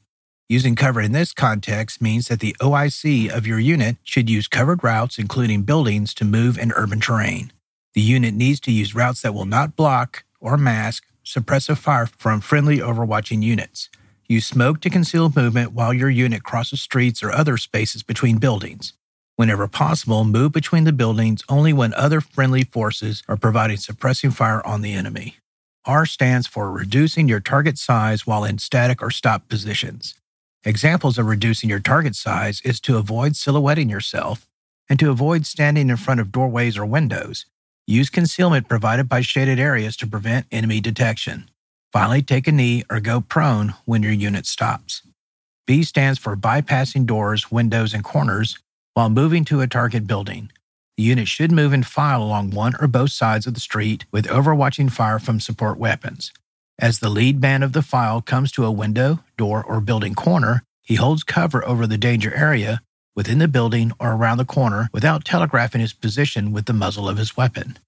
Using 0.48 0.76
cover 0.76 1.00
in 1.00 1.10
this 1.10 1.32
context 1.32 2.00
means 2.00 2.28
that 2.28 2.38
the 2.38 2.54
OIC 2.60 3.28
of 3.28 3.48
your 3.48 3.58
unit 3.58 3.96
should 4.04 4.30
use 4.30 4.46
covered 4.46 4.84
routes, 4.84 5.18
including 5.18 5.62
buildings, 5.62 6.14
to 6.14 6.24
move 6.24 6.56
in 6.56 6.70
urban 6.76 7.00
terrain. 7.00 7.52
The 7.94 8.00
unit 8.00 8.32
needs 8.32 8.60
to 8.60 8.70
use 8.70 8.94
routes 8.94 9.22
that 9.22 9.34
will 9.34 9.44
not 9.44 9.74
block 9.74 10.22
or 10.38 10.56
mask 10.56 11.04
suppressive 11.24 11.78
fire 11.78 12.06
from 12.06 12.40
friendly 12.40 12.78
overwatching 12.78 13.42
units. 13.42 13.88
Use 14.28 14.46
smoke 14.46 14.80
to 14.82 14.90
conceal 14.90 15.32
movement 15.34 15.72
while 15.72 15.92
your 15.92 16.10
unit 16.10 16.44
crosses 16.44 16.80
streets 16.80 17.24
or 17.24 17.32
other 17.32 17.56
spaces 17.56 18.04
between 18.04 18.38
buildings. 18.38 18.92
Whenever 19.34 19.66
possible, 19.66 20.24
move 20.24 20.52
between 20.52 20.84
the 20.84 20.92
buildings 20.92 21.42
only 21.48 21.72
when 21.72 21.92
other 21.94 22.20
friendly 22.20 22.62
forces 22.62 23.24
are 23.26 23.36
providing 23.36 23.78
suppressing 23.78 24.30
fire 24.30 24.64
on 24.64 24.82
the 24.82 24.92
enemy. 24.92 25.38
R 25.84 26.06
stands 26.06 26.46
for 26.46 26.70
reducing 26.70 27.26
your 27.26 27.40
target 27.40 27.78
size 27.78 28.28
while 28.28 28.44
in 28.44 28.58
static 28.58 29.02
or 29.02 29.10
stop 29.10 29.48
positions. 29.48 30.14
Examples 30.66 31.16
of 31.16 31.26
reducing 31.26 31.70
your 31.70 31.78
target 31.78 32.16
size 32.16 32.60
is 32.62 32.80
to 32.80 32.96
avoid 32.96 33.36
silhouetting 33.36 33.88
yourself 33.88 34.48
and 34.90 34.98
to 34.98 35.10
avoid 35.10 35.46
standing 35.46 35.88
in 35.88 35.96
front 35.96 36.18
of 36.18 36.32
doorways 36.32 36.76
or 36.76 36.84
windows. 36.84 37.46
Use 37.86 38.10
concealment 38.10 38.68
provided 38.68 39.08
by 39.08 39.20
shaded 39.20 39.60
areas 39.60 39.96
to 39.96 40.08
prevent 40.08 40.46
enemy 40.50 40.80
detection. 40.80 41.48
Finally, 41.92 42.20
take 42.22 42.48
a 42.48 42.52
knee 42.52 42.82
or 42.90 42.98
go 42.98 43.20
prone 43.20 43.74
when 43.84 44.02
your 44.02 44.10
unit 44.10 44.44
stops. 44.44 45.02
B 45.68 45.84
stands 45.84 46.18
for 46.18 46.34
bypassing 46.34 47.06
doors, 47.06 47.52
windows, 47.52 47.94
and 47.94 48.02
corners 48.02 48.58
while 48.94 49.08
moving 49.08 49.44
to 49.44 49.60
a 49.60 49.68
target 49.68 50.04
building. 50.08 50.50
The 50.96 51.04
unit 51.04 51.28
should 51.28 51.52
move 51.52 51.72
in 51.72 51.84
file 51.84 52.20
along 52.20 52.50
one 52.50 52.74
or 52.80 52.88
both 52.88 53.12
sides 53.12 53.46
of 53.46 53.54
the 53.54 53.60
street 53.60 54.04
with 54.10 54.26
overwatching 54.26 54.90
fire 54.90 55.20
from 55.20 55.38
support 55.38 55.78
weapons. 55.78 56.32
As 56.78 56.98
the 56.98 57.08
lead 57.08 57.40
man 57.40 57.62
of 57.62 57.72
the 57.72 57.80
file 57.80 58.20
comes 58.20 58.52
to 58.52 58.64
a 58.66 58.70
window, 58.70 59.20
door, 59.38 59.64
or 59.64 59.80
building 59.80 60.14
corner, 60.14 60.62
he 60.82 60.96
holds 60.96 61.24
cover 61.24 61.66
over 61.66 61.86
the 61.86 61.96
danger 61.96 62.34
area 62.34 62.82
within 63.14 63.38
the 63.38 63.48
building 63.48 63.92
or 63.98 64.12
around 64.12 64.36
the 64.36 64.44
corner 64.44 64.90
without 64.92 65.24
telegraphing 65.24 65.80
his 65.80 65.94
position 65.94 66.52
with 66.52 66.66
the 66.66 66.74
muzzle 66.74 67.08
of 67.08 67.16
his 67.16 67.34
weapon. 67.36 67.78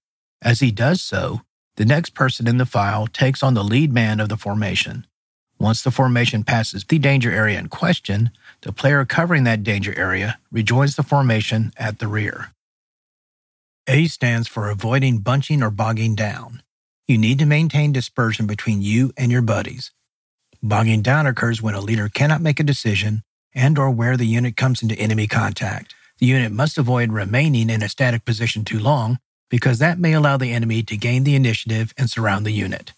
As 0.41 0.59
he 0.59 0.71
does 0.71 1.01
so, 1.01 1.41
the 1.75 1.85
next 1.85 2.15
person 2.15 2.47
in 2.47 2.57
the 2.57 2.65
file 2.65 3.05
takes 3.05 3.43
on 3.43 3.53
the 3.53 3.63
lead 3.63 3.93
man 3.93 4.19
of 4.19 4.27
the 4.27 4.37
formation. 4.37 5.05
Once 5.59 5.83
the 5.83 5.91
formation 5.91 6.43
passes 6.43 6.83
the 6.83 6.97
danger 6.97 7.31
area 7.31 7.59
in 7.59 7.67
question, 7.67 8.31
the 8.61 8.73
player 8.73 9.05
covering 9.05 9.43
that 9.43 9.63
danger 9.63 9.93
area 9.97 10.39
rejoins 10.51 10.95
the 10.95 11.03
formation 11.03 11.71
at 11.77 11.99
the 11.99 12.07
rear. 12.07 12.53
A 13.87 14.05
stands 14.05 14.47
for 14.47 14.69
avoiding 14.69 15.19
bunching 15.19 15.61
or 15.61 15.69
bogging 15.69 16.15
down. 16.15 16.63
You 17.09 17.17
need 17.17 17.39
to 17.39 17.47
maintain 17.47 17.91
dispersion 17.91 18.45
between 18.45 18.83
you 18.83 19.11
and 19.17 19.31
your 19.31 19.41
buddies. 19.41 19.89
Bogging 20.61 21.01
down 21.01 21.25
occurs 21.25 21.59
when 21.59 21.73
a 21.73 21.81
leader 21.81 22.07
cannot 22.07 22.39
make 22.39 22.59
a 22.59 22.63
decision 22.63 23.23
and 23.55 23.79
or 23.79 23.89
where 23.89 24.15
the 24.15 24.27
unit 24.27 24.55
comes 24.55 24.83
into 24.83 24.93
enemy 24.93 25.25
contact. 25.25 25.95
The 26.19 26.27
unit 26.27 26.51
must 26.51 26.77
avoid 26.77 27.11
remaining 27.11 27.71
in 27.71 27.81
a 27.81 27.89
static 27.89 28.25
position 28.25 28.63
too 28.63 28.77
long 28.77 29.17
because 29.49 29.79
that 29.79 29.97
may 29.97 30.13
allow 30.13 30.37
the 30.37 30.53
enemy 30.53 30.83
to 30.83 30.95
gain 30.97 31.23
the 31.23 31.33
initiative 31.33 31.95
and 31.97 32.11
surround 32.11 32.45
the 32.45 32.51
unit. 32.51 32.93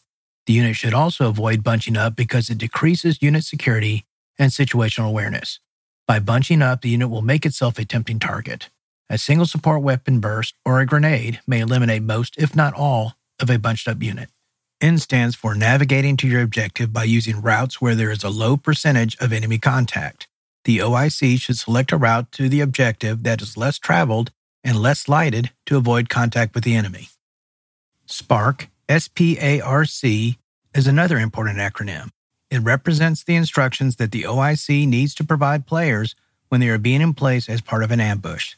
The 0.45 0.51
unit 0.51 0.75
should 0.75 0.93
also 0.93 1.29
avoid 1.29 1.63
bunching 1.63 1.95
up 1.95 2.17
because 2.17 2.49
it 2.49 2.57
decreases 2.57 3.21
unit 3.21 3.45
security 3.45 4.03
and 4.37 4.51
situational 4.51 5.07
awareness. 5.07 5.61
By 6.05 6.19
bunching 6.19 6.61
up, 6.61 6.81
the 6.81 6.89
unit 6.89 7.09
will 7.09 7.21
make 7.21 7.45
itself 7.45 7.79
a 7.79 7.85
tempting 7.85 8.19
target. 8.19 8.67
A 9.09 9.17
single 9.17 9.45
support 9.45 9.81
weapon 9.81 10.19
burst 10.19 10.53
or 10.65 10.81
a 10.81 10.85
grenade 10.85 11.39
may 11.47 11.61
eliminate 11.61 12.03
most, 12.03 12.35
if 12.37 12.57
not 12.57 12.73
all, 12.73 13.13
of 13.41 13.49
a 13.49 13.57
bunched 13.57 13.87
up 13.87 14.01
unit. 14.01 14.29
N 14.79 14.97
stands 14.97 15.35
for 15.35 15.53
navigating 15.53 16.17
to 16.17 16.27
your 16.27 16.41
objective 16.41 16.91
by 16.91 17.03
using 17.03 17.41
routes 17.41 17.79
where 17.79 17.95
there 17.95 18.11
is 18.11 18.23
a 18.23 18.29
low 18.29 18.57
percentage 18.57 19.15
of 19.19 19.31
enemy 19.31 19.59
contact. 19.59 20.27
The 20.65 20.79
OIC 20.79 21.39
should 21.39 21.57
select 21.57 21.91
a 21.91 21.97
route 21.97 22.31
to 22.33 22.49
the 22.49 22.61
objective 22.61 23.23
that 23.23 23.41
is 23.41 23.57
less 23.57 23.77
traveled 23.77 24.31
and 24.63 24.77
less 24.77 25.07
lighted 25.07 25.51
to 25.65 25.77
avoid 25.77 26.09
contact 26.09 26.55
with 26.55 26.63
the 26.63 26.75
enemy. 26.75 27.09
SPARC, 28.07 28.67
S 28.89 29.07
P 29.07 29.37
A 29.39 29.61
R 29.61 29.85
C, 29.85 30.37
is 30.73 30.87
another 30.87 31.17
important 31.17 31.59
acronym. 31.59 32.09
It 32.49 32.59
represents 32.59 33.23
the 33.23 33.35
instructions 33.35 33.95
that 33.95 34.11
the 34.11 34.23
OIC 34.23 34.87
needs 34.87 35.15
to 35.15 35.23
provide 35.23 35.65
players 35.65 36.15
when 36.49 36.59
they 36.59 36.69
are 36.69 36.77
being 36.77 37.01
in 37.01 37.13
place 37.13 37.47
as 37.47 37.61
part 37.61 37.83
of 37.83 37.91
an 37.91 38.01
ambush. 38.01 38.55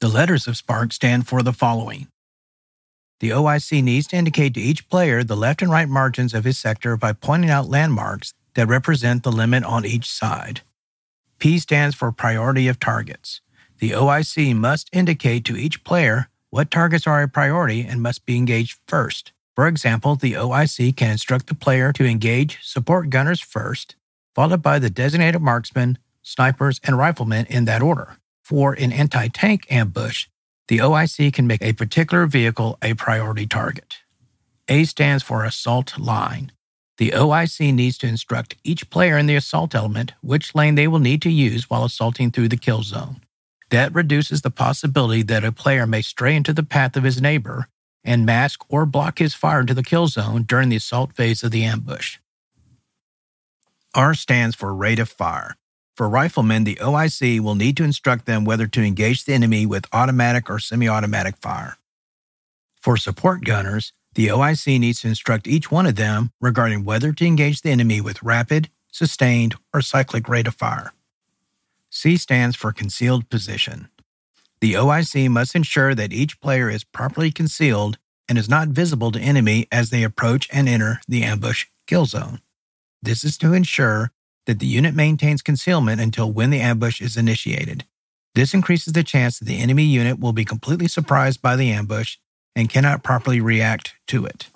The 0.00 0.08
letters 0.08 0.46
of 0.46 0.54
SPARC 0.54 0.92
stand 0.92 1.26
for 1.26 1.42
the 1.42 1.52
following. 1.52 2.08
The 3.20 3.30
OIC 3.30 3.82
needs 3.82 4.06
to 4.08 4.16
indicate 4.16 4.54
to 4.54 4.60
each 4.60 4.88
player 4.88 5.22
the 5.22 5.36
left 5.36 5.60
and 5.60 5.70
right 5.70 5.88
margins 5.88 6.32
of 6.32 6.44
his 6.44 6.56
sector 6.56 6.96
by 6.96 7.12
pointing 7.12 7.50
out 7.50 7.68
landmarks 7.68 8.32
that 8.54 8.66
represent 8.66 9.22
the 9.22 9.30
limit 9.30 9.62
on 9.62 9.84
each 9.84 10.10
side. 10.10 10.62
P 11.38 11.58
stands 11.58 11.94
for 11.94 12.10
priority 12.12 12.66
of 12.66 12.80
targets. 12.80 13.42
The 13.78 13.90
OIC 13.90 14.56
must 14.56 14.88
indicate 14.92 15.44
to 15.46 15.56
each 15.56 15.84
player 15.84 16.28
what 16.48 16.70
targets 16.70 17.06
are 17.06 17.22
a 17.22 17.28
priority 17.28 17.82
and 17.82 18.02
must 18.02 18.24
be 18.24 18.36
engaged 18.36 18.78
first. 18.86 19.32
For 19.54 19.66
example, 19.66 20.16
the 20.16 20.32
OIC 20.32 20.96
can 20.96 21.10
instruct 21.10 21.48
the 21.48 21.54
player 21.54 21.92
to 21.92 22.06
engage 22.06 22.58
support 22.62 23.10
gunners 23.10 23.40
first, 23.40 23.96
followed 24.34 24.62
by 24.62 24.78
the 24.78 24.88
designated 24.90 25.42
marksmen, 25.42 25.98
snipers, 26.22 26.80
and 26.84 26.96
riflemen 26.96 27.44
in 27.46 27.66
that 27.66 27.82
order. 27.82 28.16
For 28.42 28.72
an 28.72 28.92
anti 28.92 29.28
tank 29.28 29.66
ambush, 29.70 30.26
the 30.70 30.78
OIC 30.78 31.32
can 31.32 31.48
make 31.48 31.62
a 31.62 31.72
particular 31.72 32.26
vehicle 32.26 32.78
a 32.80 32.94
priority 32.94 33.44
target. 33.44 33.96
A 34.68 34.84
stands 34.84 35.24
for 35.24 35.44
Assault 35.44 35.98
Line. 35.98 36.52
The 36.96 37.10
OIC 37.10 37.74
needs 37.74 37.98
to 37.98 38.06
instruct 38.06 38.54
each 38.62 38.88
player 38.88 39.18
in 39.18 39.26
the 39.26 39.34
assault 39.34 39.74
element 39.74 40.12
which 40.22 40.54
lane 40.54 40.76
they 40.76 40.86
will 40.86 41.00
need 41.00 41.22
to 41.22 41.28
use 41.28 41.68
while 41.68 41.84
assaulting 41.84 42.30
through 42.30 42.50
the 42.50 42.56
kill 42.56 42.84
zone. 42.84 43.20
That 43.70 43.92
reduces 43.92 44.42
the 44.42 44.52
possibility 44.52 45.24
that 45.24 45.42
a 45.42 45.50
player 45.50 45.88
may 45.88 46.02
stray 46.02 46.36
into 46.36 46.52
the 46.52 46.62
path 46.62 46.96
of 46.96 47.02
his 47.02 47.20
neighbor 47.20 47.66
and 48.04 48.24
mask 48.24 48.60
or 48.68 48.86
block 48.86 49.18
his 49.18 49.34
fire 49.34 49.62
into 49.62 49.74
the 49.74 49.82
kill 49.82 50.06
zone 50.06 50.44
during 50.44 50.68
the 50.68 50.76
assault 50.76 51.16
phase 51.16 51.42
of 51.42 51.50
the 51.50 51.64
ambush. 51.64 52.18
R 53.92 54.14
stands 54.14 54.54
for 54.54 54.72
rate 54.72 55.00
of 55.00 55.08
fire. 55.08 55.56
For 55.96 56.08
riflemen, 56.08 56.64
the 56.64 56.76
OIC 56.76 57.40
will 57.40 57.54
need 57.54 57.76
to 57.76 57.84
instruct 57.84 58.26
them 58.26 58.44
whether 58.44 58.66
to 58.66 58.82
engage 58.82 59.24
the 59.24 59.34
enemy 59.34 59.66
with 59.66 59.86
automatic 59.92 60.48
or 60.48 60.58
semi 60.58 60.88
automatic 60.88 61.36
fire. 61.36 61.76
For 62.80 62.96
support 62.96 63.44
gunners, 63.44 63.92
the 64.14 64.28
OIC 64.28 64.80
needs 64.80 65.02
to 65.02 65.08
instruct 65.08 65.46
each 65.46 65.70
one 65.70 65.86
of 65.86 65.96
them 65.96 66.32
regarding 66.40 66.84
whether 66.84 67.12
to 67.12 67.26
engage 67.26 67.62
the 67.62 67.70
enemy 67.70 68.00
with 68.00 68.22
rapid, 68.22 68.70
sustained, 68.90 69.54
or 69.72 69.82
cyclic 69.82 70.28
rate 70.28 70.46
of 70.46 70.54
fire. 70.54 70.92
C 71.90 72.16
stands 72.16 72.56
for 72.56 72.72
concealed 72.72 73.28
position. 73.28 73.88
The 74.60 74.74
OIC 74.74 75.28
must 75.28 75.54
ensure 75.54 75.94
that 75.94 76.12
each 76.12 76.40
player 76.40 76.68
is 76.68 76.84
properly 76.84 77.30
concealed 77.30 77.98
and 78.28 78.38
is 78.38 78.48
not 78.48 78.68
visible 78.68 79.10
to 79.12 79.20
enemy 79.20 79.66
as 79.72 79.90
they 79.90 80.02
approach 80.02 80.48
and 80.52 80.68
enter 80.68 81.00
the 81.08 81.22
ambush 81.22 81.66
kill 81.86 82.06
zone. 82.06 82.40
This 83.02 83.24
is 83.24 83.36
to 83.38 83.52
ensure 83.52 84.12
that 84.50 84.58
the 84.58 84.66
unit 84.66 84.96
maintains 84.96 85.42
concealment 85.42 86.00
until 86.00 86.32
when 86.32 86.50
the 86.50 86.58
ambush 86.58 87.00
is 87.00 87.16
initiated. 87.16 87.84
This 88.34 88.52
increases 88.52 88.94
the 88.94 89.04
chance 89.04 89.38
that 89.38 89.44
the 89.44 89.60
enemy 89.60 89.84
unit 89.84 90.18
will 90.18 90.32
be 90.32 90.44
completely 90.44 90.88
surprised 90.88 91.40
by 91.40 91.54
the 91.54 91.70
ambush 91.70 92.16
and 92.56 92.68
cannot 92.68 93.04
properly 93.04 93.40
react 93.40 93.94
to 94.08 94.26
it. 94.26 94.48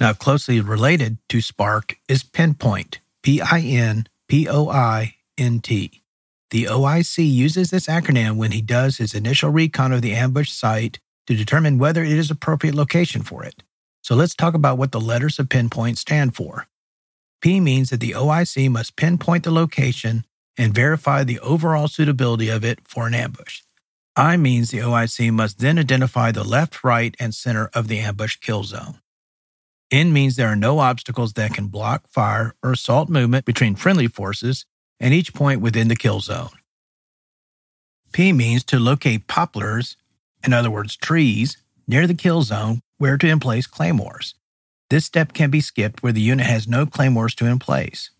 Now, 0.00 0.14
closely 0.14 0.62
related 0.62 1.18
to 1.28 1.42
SPARC 1.42 1.96
is 2.08 2.22
Pinpoint, 2.22 3.00
P 3.22 3.42
I 3.42 3.60
N 3.60 4.06
P 4.28 4.48
O 4.48 4.70
I 4.70 5.16
N 5.36 5.60
T. 5.60 6.02
The 6.50 6.64
OIC 6.64 7.30
uses 7.30 7.68
this 7.68 7.88
acronym 7.88 8.36
when 8.36 8.52
he 8.52 8.62
does 8.62 8.96
his 8.96 9.12
initial 9.12 9.50
recon 9.50 9.92
of 9.92 10.00
the 10.00 10.14
ambush 10.14 10.50
site 10.50 11.00
to 11.26 11.36
determine 11.36 11.76
whether 11.76 12.02
it 12.02 12.12
is 12.12 12.30
appropriate 12.30 12.74
location 12.74 13.20
for 13.20 13.44
it. 13.44 13.62
So 14.00 14.14
let's 14.14 14.34
talk 14.34 14.54
about 14.54 14.78
what 14.78 14.90
the 14.90 15.00
letters 15.00 15.38
of 15.38 15.50
pinpoint 15.50 15.98
stand 15.98 16.34
for. 16.34 16.66
P 17.42 17.58
means 17.58 17.90
that 17.90 18.00
the 18.00 18.12
OIC 18.12 18.70
must 18.70 18.96
pinpoint 18.96 19.42
the 19.42 19.50
location 19.50 20.24
and 20.56 20.74
verify 20.74 21.24
the 21.24 21.40
overall 21.40 21.88
suitability 21.88 22.48
of 22.48 22.64
it 22.64 22.78
for 22.86 23.06
an 23.06 23.14
ambush. 23.14 23.62
I 24.14 24.36
means 24.36 24.70
the 24.70 24.78
OIC 24.78 25.32
must 25.32 25.58
then 25.58 25.78
identify 25.78 26.30
the 26.30 26.44
left, 26.44 26.84
right, 26.84 27.14
and 27.18 27.34
center 27.34 27.68
of 27.74 27.88
the 27.88 27.98
ambush 27.98 28.36
kill 28.36 28.62
zone. 28.62 29.00
N 29.90 30.12
means 30.12 30.36
there 30.36 30.48
are 30.48 30.56
no 30.56 30.78
obstacles 30.78 31.32
that 31.34 31.52
can 31.52 31.66
block 31.66 32.06
fire 32.08 32.54
or 32.62 32.72
assault 32.72 33.08
movement 33.08 33.44
between 33.44 33.74
friendly 33.74 34.06
forces 34.06 34.64
and 35.00 35.12
each 35.12 35.34
point 35.34 35.60
within 35.60 35.88
the 35.88 35.96
kill 35.96 36.20
zone. 36.20 36.50
P 38.12 38.32
means 38.32 38.62
to 38.64 38.78
locate 38.78 39.26
poplars, 39.26 39.96
in 40.44 40.52
other 40.52 40.70
words, 40.70 40.96
trees, 40.96 41.56
near 41.88 42.06
the 42.06 42.14
kill 42.14 42.42
zone 42.42 42.82
where 42.98 43.18
to 43.18 43.26
emplace 43.26 43.66
claymores. 43.66 44.34
This 44.92 45.06
step 45.06 45.32
can 45.32 45.48
be 45.48 45.62
skipped 45.62 46.02
where 46.02 46.12
the 46.12 46.20
unit 46.20 46.44
has 46.44 46.68
no 46.68 46.84
claymores 46.84 47.34
to 47.36 47.46
in 47.46 47.58
place. 47.58 48.10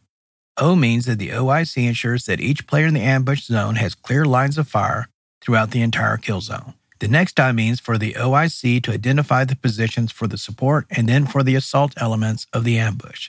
O 0.57 0.75
means 0.75 1.05
that 1.05 1.19
the 1.19 1.29
OIC 1.29 1.87
ensures 1.87 2.25
that 2.25 2.41
each 2.41 2.67
player 2.67 2.87
in 2.87 2.95
the 2.95 3.03
ambush 3.03 3.43
zone 3.43 3.75
has 3.75 3.95
clear 3.95 4.25
lines 4.25 4.57
of 4.57 4.69
fire 4.69 5.11
throughout 5.43 5.73
the 5.73 5.83
entire 5.83 6.17
kill 6.17 6.41
zone. 6.41 6.73
The 7.01 7.09
next 7.09 7.39
I 7.39 7.53
means 7.53 7.79
for 7.79 7.99
the 7.99 8.15
OIC 8.15 8.83
to 8.85 8.93
identify 8.93 9.45
the 9.45 9.55
positions 9.55 10.13
for 10.13 10.27
the 10.27 10.39
support 10.39 10.87
and 10.91 11.07
then 11.07 11.27
for 11.27 11.43
the 11.43 11.57
assault 11.57 11.93
elements 11.99 12.47
of 12.55 12.65
the 12.65 12.79
ambush. 12.79 13.29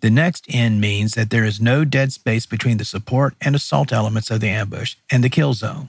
The 0.00 0.10
next 0.10 0.46
N 0.48 0.78
means 0.78 1.14
that 1.14 1.30
there 1.30 1.44
is 1.44 1.60
no 1.60 1.84
dead 1.84 2.12
space 2.12 2.46
between 2.46 2.76
the 2.76 2.84
support 2.84 3.34
and 3.40 3.56
assault 3.56 3.92
elements 3.92 4.30
of 4.30 4.38
the 4.38 4.50
ambush 4.50 4.94
and 5.10 5.24
the 5.24 5.28
kill 5.28 5.52
zone. 5.52 5.88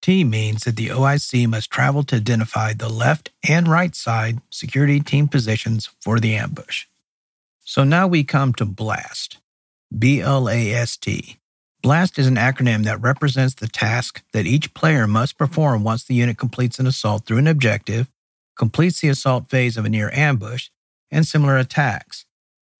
T 0.00 0.24
means 0.24 0.64
that 0.64 0.76
the 0.76 0.88
OIC 0.88 1.46
must 1.48 1.70
travel 1.70 2.02
to 2.04 2.16
identify 2.16 2.72
the 2.72 2.88
left 2.88 3.30
and 3.46 3.68
right 3.68 3.94
side 3.94 4.40
security 4.50 5.00
team 5.00 5.28
positions 5.28 5.90
for 6.00 6.20
the 6.20 6.34
ambush. 6.34 6.86
So 7.64 7.84
now 7.84 8.06
we 8.06 8.24
come 8.24 8.54
to 8.54 8.64
BLAST. 8.64 9.38
B 9.96 10.20
L 10.20 10.48
A 10.48 10.72
S 10.72 10.96
T. 10.96 11.38
BLAST 11.82 12.18
is 12.18 12.26
an 12.26 12.36
acronym 12.36 12.84
that 12.84 13.00
represents 13.00 13.54
the 13.54 13.68
task 13.68 14.22
that 14.32 14.46
each 14.46 14.74
player 14.74 15.06
must 15.06 15.38
perform 15.38 15.84
once 15.84 16.04
the 16.04 16.14
unit 16.14 16.36
completes 16.36 16.78
an 16.78 16.86
assault 16.86 17.24
through 17.24 17.38
an 17.38 17.46
objective, 17.46 18.08
completes 18.56 19.00
the 19.00 19.08
assault 19.08 19.48
phase 19.48 19.76
of 19.76 19.84
a 19.84 19.88
near 19.88 20.10
ambush, 20.12 20.70
and 21.10 21.26
similar 21.26 21.56
attacks. 21.56 22.24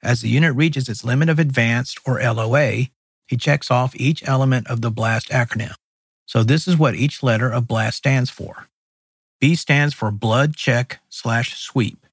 As 0.02 0.20
the 0.20 0.28
unit 0.28 0.54
reaches 0.54 0.88
its 0.88 1.04
limit 1.04 1.28
of 1.28 1.38
advanced 1.38 1.98
or 2.06 2.20
LOA, 2.20 2.86
he 3.26 3.36
checks 3.36 3.70
off 3.70 3.94
each 3.96 4.26
element 4.26 4.66
of 4.68 4.80
the 4.80 4.90
BLAST 4.90 5.28
acronym. 5.28 5.74
So 6.28 6.44
this 6.44 6.68
is 6.68 6.76
what 6.76 6.94
each 6.94 7.22
letter 7.22 7.50
of 7.50 7.66
BLAST 7.66 7.96
stands 7.96 8.28
for. 8.28 8.68
B 9.40 9.54
stands 9.54 9.94
for 9.94 10.10
blood 10.10 10.54
check 10.54 11.00
slash 11.08 11.56
sweep. 11.56 12.04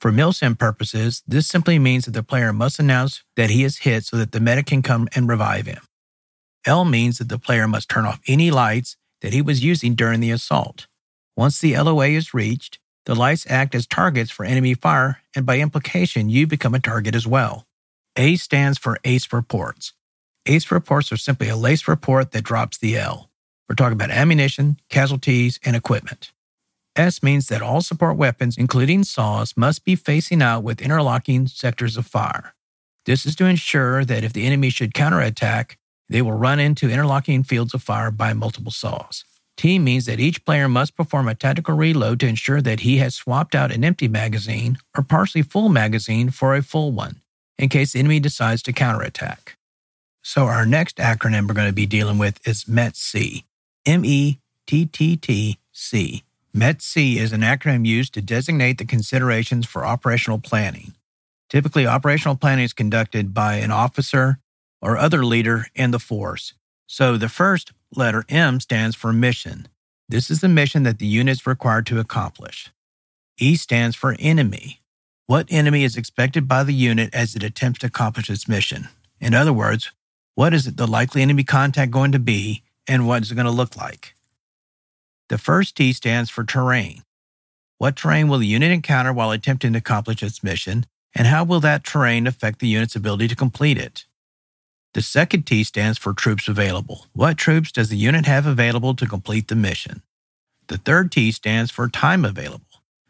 For 0.00 0.10
MilSim 0.10 0.58
purposes, 0.58 1.22
this 1.28 1.46
simply 1.46 1.78
means 1.78 2.06
that 2.06 2.10
the 2.10 2.24
player 2.24 2.52
must 2.52 2.80
announce 2.80 3.22
that 3.36 3.50
he 3.50 3.62
is 3.62 3.78
hit 3.78 4.04
so 4.04 4.16
that 4.16 4.32
the 4.32 4.40
medic 4.40 4.66
can 4.66 4.82
come 4.82 5.06
and 5.14 5.28
revive 5.28 5.66
him. 5.66 5.82
L 6.66 6.84
means 6.84 7.18
that 7.18 7.28
the 7.28 7.38
player 7.38 7.68
must 7.68 7.88
turn 7.88 8.04
off 8.04 8.20
any 8.26 8.50
lights 8.50 8.96
that 9.20 9.32
he 9.32 9.40
was 9.40 9.62
using 9.62 9.94
during 9.94 10.18
the 10.18 10.32
assault. 10.32 10.88
Once 11.36 11.60
the 11.60 11.78
LOA 11.78 12.08
is 12.08 12.34
reached, 12.34 12.80
the 13.04 13.14
lights 13.14 13.46
act 13.48 13.76
as 13.76 13.86
targets 13.86 14.32
for 14.32 14.44
enemy 14.44 14.74
fire, 14.74 15.22
and 15.36 15.46
by 15.46 15.60
implication, 15.60 16.28
you 16.28 16.48
become 16.48 16.74
a 16.74 16.80
target 16.80 17.14
as 17.14 17.28
well. 17.28 17.64
A 18.16 18.34
stands 18.34 18.76
for 18.76 18.98
ACE 19.04 19.32
reports. 19.32 19.92
ACE 20.46 20.72
reports 20.72 21.12
are 21.12 21.16
simply 21.16 21.48
a 21.48 21.56
LACE 21.56 21.86
report 21.86 22.32
that 22.32 22.42
drops 22.42 22.76
the 22.78 22.98
L. 22.98 23.30
We're 23.68 23.74
talking 23.74 23.94
about 23.94 24.10
ammunition, 24.10 24.78
casualties, 24.88 25.58
and 25.64 25.74
equipment. 25.74 26.32
S 26.94 27.22
means 27.22 27.48
that 27.48 27.62
all 27.62 27.82
support 27.82 28.16
weapons, 28.16 28.56
including 28.56 29.04
SAWs, 29.04 29.56
must 29.56 29.84
be 29.84 29.96
facing 29.96 30.40
out 30.40 30.62
with 30.62 30.80
interlocking 30.80 31.46
sectors 31.46 31.96
of 31.96 32.06
fire. 32.06 32.54
This 33.04 33.26
is 33.26 33.36
to 33.36 33.46
ensure 33.46 34.04
that 34.04 34.24
if 34.24 34.32
the 34.32 34.46
enemy 34.46 34.70
should 34.70 34.94
counterattack, 34.94 35.78
they 36.08 36.22
will 36.22 36.32
run 36.32 36.60
into 36.60 36.88
interlocking 36.88 37.42
fields 37.42 37.74
of 37.74 37.82
fire 37.82 38.10
by 38.10 38.32
multiple 38.32 38.72
SAWs. 38.72 39.24
T 39.56 39.78
means 39.78 40.06
that 40.06 40.20
each 40.20 40.44
player 40.44 40.68
must 40.68 40.96
perform 40.96 41.28
a 41.28 41.34
tactical 41.34 41.74
reload 41.74 42.20
to 42.20 42.26
ensure 42.26 42.60
that 42.60 42.80
he 42.80 42.98
has 42.98 43.14
swapped 43.14 43.54
out 43.54 43.72
an 43.72 43.84
empty 43.84 44.06
magazine 44.06 44.78
or 44.96 45.02
partially 45.02 45.42
full 45.42 45.68
magazine 45.68 46.30
for 46.30 46.54
a 46.54 46.62
full 46.62 46.92
one 46.92 47.20
in 47.58 47.68
case 47.68 47.92
the 47.92 47.98
enemy 47.98 48.20
decides 48.20 48.62
to 48.62 48.72
counterattack. 48.72 49.56
So 50.22 50.44
our 50.44 50.66
next 50.66 50.98
acronym 50.98 51.48
we're 51.48 51.54
going 51.54 51.68
to 51.68 51.72
be 51.72 51.86
dealing 51.86 52.18
with 52.18 52.46
is 52.46 52.68
METT-C. 53.86 54.40
M-E-T-T-T-C. 54.66 56.22
METT-C 56.52 57.18
is 57.18 57.32
an 57.32 57.40
acronym 57.42 57.86
used 57.86 58.14
to 58.14 58.22
designate 58.22 58.78
the 58.78 58.84
considerations 58.84 59.66
for 59.66 59.86
operational 59.86 60.38
planning. 60.38 60.94
Typically, 61.48 61.86
operational 61.86 62.36
planning 62.36 62.64
is 62.64 62.72
conducted 62.72 63.32
by 63.32 63.56
an 63.56 63.70
officer 63.70 64.38
or 64.82 64.96
other 64.96 65.24
leader 65.24 65.66
in 65.74 65.92
the 65.92 65.98
force. 65.98 66.54
So 66.86 67.16
the 67.16 67.28
first 67.28 67.72
letter 67.94 68.24
M 68.28 68.60
stands 68.60 68.96
for 68.96 69.12
mission. 69.12 69.68
This 70.08 70.30
is 70.30 70.40
the 70.40 70.48
mission 70.48 70.82
that 70.84 70.98
the 70.98 71.06
unit 71.06 71.32
is 71.32 71.46
required 71.46 71.86
to 71.86 72.00
accomplish. 72.00 72.72
E 73.38 73.54
stands 73.56 73.94
for 73.94 74.16
enemy. 74.18 74.80
What 75.26 75.46
enemy 75.50 75.84
is 75.84 75.96
expected 75.96 76.48
by 76.48 76.64
the 76.64 76.72
unit 76.72 77.14
as 77.14 77.34
it 77.34 77.42
attempts 77.42 77.80
to 77.80 77.86
accomplish 77.88 78.30
its 78.30 78.48
mission? 78.48 78.88
In 79.20 79.34
other 79.34 79.52
words, 79.52 79.92
what 80.34 80.54
is 80.54 80.66
it 80.66 80.76
the 80.76 80.86
likely 80.86 81.22
enemy 81.22 81.44
contact 81.44 81.90
going 81.90 82.12
to 82.12 82.18
be 82.18 82.62
and 82.86 83.06
what 83.06 83.22
is 83.22 83.30
it 83.30 83.34
going 83.34 83.46
to 83.46 83.50
look 83.50 83.76
like? 83.76 84.14
The 85.28 85.38
first 85.38 85.76
T 85.76 85.92
stands 85.92 86.30
for 86.30 86.44
terrain. 86.44 87.02
What 87.78 87.96
terrain 87.96 88.28
will 88.28 88.38
the 88.38 88.46
unit 88.46 88.72
encounter 88.72 89.12
while 89.12 89.32
attempting 89.32 89.72
to 89.72 89.78
accomplish 89.78 90.22
its 90.22 90.42
mission, 90.42 90.86
and 91.14 91.26
how 91.26 91.44
will 91.44 91.60
that 91.60 91.84
terrain 91.84 92.26
affect 92.26 92.60
the 92.60 92.68
unit's 92.68 92.96
ability 92.96 93.28
to 93.28 93.36
complete 93.36 93.78
it? 93.78 94.06
The 94.94 95.02
second 95.02 95.42
T 95.42 95.62
stands 95.62 95.98
for 95.98 96.14
troops 96.14 96.48
available. 96.48 97.06
What 97.12 97.36
troops 97.36 97.70
does 97.70 97.90
the 97.90 97.98
unit 97.98 98.24
have 98.24 98.46
available 98.46 98.94
to 98.94 99.06
complete 99.06 99.48
the 99.48 99.54
mission? 99.54 100.02
The 100.68 100.78
third 100.78 101.12
T 101.12 101.32
stands 101.32 101.70
for 101.70 101.88
time 101.88 102.24
available. 102.24 102.64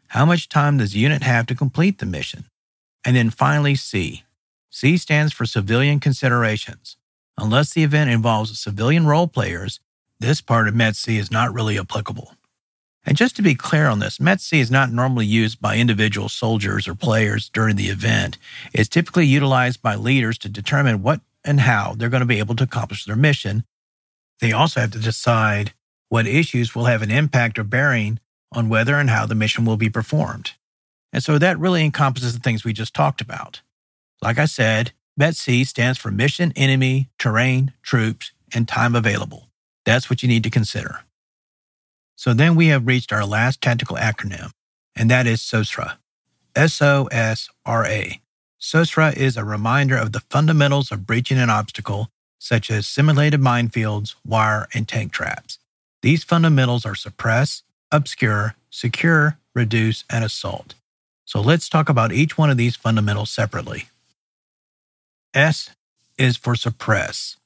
How 0.07 0.25
much 0.25 0.49
time 0.49 0.77
does 0.77 0.91
the 0.91 0.99
unit 0.99 1.23
have 1.23 1.45
to 1.47 1.55
complete 1.55 1.99
the 1.99 2.05
mission? 2.05 2.45
And 3.05 3.15
then 3.15 3.29
finally, 3.29 3.75
C. 3.75 4.23
C 4.69 4.97
stands 4.97 5.31
for 5.31 5.45
civilian 5.45 5.99
considerations. 6.01 6.96
Unless 7.37 7.73
the 7.73 7.83
event 7.83 8.09
involves 8.09 8.59
civilian 8.59 9.05
role 9.05 9.27
players, 9.27 9.79
this 10.19 10.41
part 10.41 10.67
of 10.67 10.73
METC 10.73 11.17
is 11.17 11.31
not 11.31 11.53
really 11.53 11.77
applicable. 11.77 12.33
And 13.05 13.15
just 13.15 13.35
to 13.37 13.41
be 13.41 13.55
clear 13.55 13.87
on 13.87 13.99
this, 13.99 14.17
METC 14.17 14.59
is 14.59 14.71
not 14.71 14.91
normally 14.91 15.25
used 15.25 15.61
by 15.61 15.77
individual 15.77 16.27
soldiers 16.27 16.87
or 16.87 16.95
players 16.95 17.49
during 17.49 17.75
the 17.75 17.87
event. 17.87 18.37
It's 18.73 18.89
typically 18.89 19.25
utilized 19.25 19.81
by 19.81 19.95
leaders 19.95 20.37
to 20.39 20.49
determine 20.49 21.01
what 21.01 21.21
and 21.45 21.61
how 21.61 21.93
they're 21.95 22.09
going 22.09 22.21
to 22.21 22.25
be 22.25 22.39
able 22.39 22.55
to 22.55 22.65
accomplish 22.65 23.05
their 23.05 23.15
mission. 23.15 23.63
They 24.41 24.51
also 24.51 24.81
have 24.81 24.91
to 24.91 24.99
decide 24.99 25.73
what 26.09 26.27
issues 26.27 26.75
will 26.75 26.85
have 26.85 27.01
an 27.01 27.11
impact 27.11 27.57
or 27.57 27.63
bearing 27.63 28.19
on 28.51 28.67
whether 28.67 28.95
and 28.95 29.09
how 29.09 29.25
the 29.25 29.35
mission 29.35 29.63
will 29.63 29.77
be 29.77 29.89
performed. 29.89 30.51
And 31.13 31.23
so 31.23 31.37
that 31.37 31.59
really 31.59 31.85
encompasses 31.85 32.33
the 32.33 32.39
things 32.39 32.63
we 32.63 32.73
just 32.73 32.93
talked 32.93 33.21
about. 33.21 33.61
Like 34.21 34.37
I 34.37 34.45
said, 34.45 34.91
METC 35.19 35.65
stands 35.65 35.97
for 35.97 36.11
Mission, 36.11 36.53
Enemy, 36.55 37.09
Terrain, 37.17 37.73
Troops, 37.81 38.31
and 38.53 38.67
Time 38.67 38.95
Available. 38.95 39.49
That's 39.85 40.09
what 40.09 40.21
you 40.21 40.29
need 40.29 40.43
to 40.43 40.49
consider. 40.49 41.01
So 42.15 42.33
then 42.33 42.55
we 42.55 42.67
have 42.67 42.87
reached 42.87 43.11
our 43.11 43.25
last 43.25 43.61
tactical 43.61 43.97
acronym, 43.97 44.51
and 44.95 45.09
that 45.09 45.25
is 45.25 45.41
SOSRA. 45.41 45.97
S 46.55 46.81
O 46.81 47.07
S 47.11 47.49
R 47.65 47.85
A. 47.85 48.21
SOSRA 48.59 49.15
is 49.15 49.37
a 49.37 49.43
reminder 49.43 49.95
of 49.95 50.11
the 50.11 50.21
fundamentals 50.31 50.91
of 50.91 51.05
breaching 51.05 51.37
an 51.37 51.49
obstacle, 51.49 52.09
such 52.39 52.69
as 52.71 52.87
simulated 52.87 53.39
minefields, 53.39 54.15
wire, 54.25 54.67
and 54.73 54.87
tank 54.87 55.11
traps. 55.11 55.59
These 56.01 56.23
fundamentals 56.23 56.85
are 56.85 56.95
suppress, 56.95 57.63
obscure, 57.91 58.55
secure, 58.69 59.37
reduce, 59.55 60.03
and 60.09 60.23
assault. 60.23 60.73
So 61.25 61.41
let's 61.41 61.69
talk 61.69 61.89
about 61.89 62.11
each 62.11 62.37
one 62.37 62.49
of 62.49 62.57
these 62.57 62.75
fundamentals 62.75 63.29
separately. 63.29 63.89
S 65.33 65.71
is 66.17 66.37
for 66.37 66.55
suppress. 66.55 67.37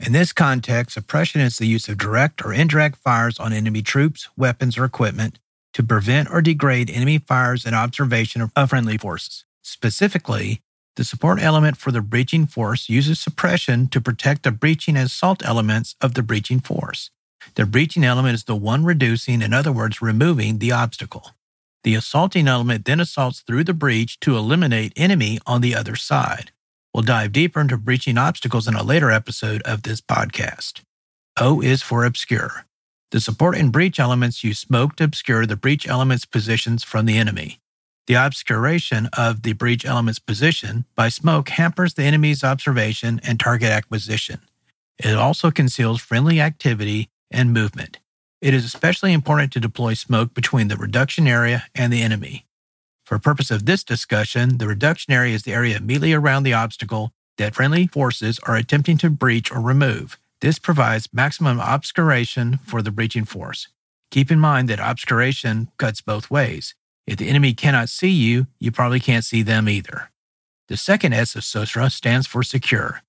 In 0.00 0.12
this 0.12 0.32
context, 0.32 0.94
suppression 0.94 1.40
is 1.40 1.58
the 1.58 1.66
use 1.66 1.88
of 1.88 1.98
direct 1.98 2.44
or 2.44 2.52
indirect 2.52 2.96
fires 2.98 3.38
on 3.38 3.52
enemy 3.52 3.82
troops, 3.82 4.28
weapons, 4.36 4.76
or 4.76 4.84
equipment 4.84 5.38
to 5.72 5.82
prevent 5.82 6.30
or 6.30 6.40
degrade 6.40 6.90
enemy 6.90 7.18
fires 7.18 7.64
and 7.64 7.74
observation 7.74 8.42
of 8.42 8.70
friendly 8.70 8.98
forces. 8.98 9.44
Specifically, 9.62 10.60
the 10.96 11.04
support 11.04 11.40
element 11.40 11.76
for 11.76 11.90
the 11.90 12.00
breaching 12.00 12.46
force 12.46 12.88
uses 12.88 13.18
suppression 13.18 13.88
to 13.88 14.00
protect 14.00 14.44
the 14.44 14.52
breaching 14.52 14.96
and 14.96 15.06
assault 15.06 15.44
elements 15.44 15.96
of 16.00 16.14
the 16.14 16.22
breaching 16.22 16.60
force. 16.60 17.10
The 17.56 17.66
breaching 17.66 18.04
element 18.04 18.34
is 18.34 18.44
the 18.44 18.54
one 18.56 18.84
reducing, 18.84 19.42
in 19.42 19.52
other 19.52 19.72
words, 19.72 20.00
removing 20.00 20.58
the 20.58 20.72
obstacle. 20.72 21.30
The 21.82 21.94
assaulting 21.94 22.46
element 22.46 22.84
then 22.84 23.00
assaults 23.00 23.40
through 23.40 23.64
the 23.64 23.74
breach 23.74 24.20
to 24.20 24.36
eliminate 24.36 24.92
enemy 24.96 25.38
on 25.46 25.60
the 25.60 25.74
other 25.74 25.96
side. 25.96 26.52
We'll 26.94 27.02
dive 27.02 27.32
deeper 27.32 27.60
into 27.60 27.76
breaching 27.76 28.16
obstacles 28.16 28.68
in 28.68 28.74
a 28.74 28.84
later 28.84 29.10
episode 29.10 29.62
of 29.62 29.82
this 29.82 30.00
podcast. 30.00 30.82
O 31.36 31.60
is 31.60 31.82
for 31.82 32.04
obscure. 32.04 32.66
The 33.10 33.20
support 33.20 33.56
and 33.56 33.72
breach 33.72 33.98
elements 33.98 34.44
use 34.44 34.60
smoke 34.60 34.94
to 34.96 35.04
obscure 35.04 35.44
the 35.44 35.56
breach 35.56 35.88
element's 35.88 36.24
positions 36.24 36.84
from 36.84 37.06
the 37.06 37.18
enemy. 37.18 37.58
The 38.06 38.16
obscuration 38.16 39.08
of 39.18 39.42
the 39.42 39.54
breach 39.54 39.84
element's 39.84 40.20
position 40.20 40.84
by 40.94 41.08
smoke 41.08 41.48
hampers 41.48 41.94
the 41.94 42.04
enemy's 42.04 42.44
observation 42.44 43.20
and 43.24 43.40
target 43.40 43.70
acquisition. 43.70 44.42
It 44.96 45.16
also 45.16 45.50
conceals 45.50 46.00
friendly 46.00 46.40
activity 46.40 47.08
and 47.28 47.52
movement. 47.52 47.98
It 48.40 48.54
is 48.54 48.64
especially 48.64 49.12
important 49.12 49.52
to 49.54 49.60
deploy 49.60 49.94
smoke 49.94 50.32
between 50.32 50.68
the 50.68 50.76
reduction 50.76 51.26
area 51.26 51.64
and 51.74 51.92
the 51.92 52.02
enemy. 52.02 52.46
For 53.04 53.18
purpose 53.18 53.50
of 53.50 53.66
this 53.66 53.84
discussion, 53.84 54.56
the 54.56 54.66
reduction 54.66 55.12
area 55.12 55.34
is 55.34 55.42
the 55.42 55.52
area 55.52 55.76
immediately 55.76 56.14
around 56.14 56.44
the 56.44 56.54
obstacle 56.54 57.12
that 57.36 57.54
friendly 57.54 57.86
forces 57.86 58.40
are 58.44 58.56
attempting 58.56 58.96
to 58.98 59.10
breach 59.10 59.52
or 59.52 59.60
remove. 59.60 60.18
This 60.40 60.58
provides 60.58 61.12
maximum 61.12 61.60
obscuration 61.60 62.58
for 62.64 62.80
the 62.80 62.90
breaching 62.90 63.26
force. 63.26 63.68
Keep 64.10 64.30
in 64.30 64.38
mind 64.38 64.68
that 64.68 64.80
obscuration 64.80 65.70
cuts 65.76 66.00
both 66.00 66.30
ways. 66.30 66.74
If 67.06 67.18
the 67.18 67.28
enemy 67.28 67.52
cannot 67.52 67.90
see 67.90 68.08
you, 68.08 68.46
you 68.58 68.72
probably 68.72 69.00
can't 69.00 69.24
see 69.24 69.42
them 69.42 69.68
either. 69.68 70.10
The 70.68 70.78
second 70.78 71.12
S 71.12 71.36
of 71.36 71.42
SOSRA 71.42 71.92
stands 71.92 72.26
for 72.26 72.42
secure. 72.42 73.02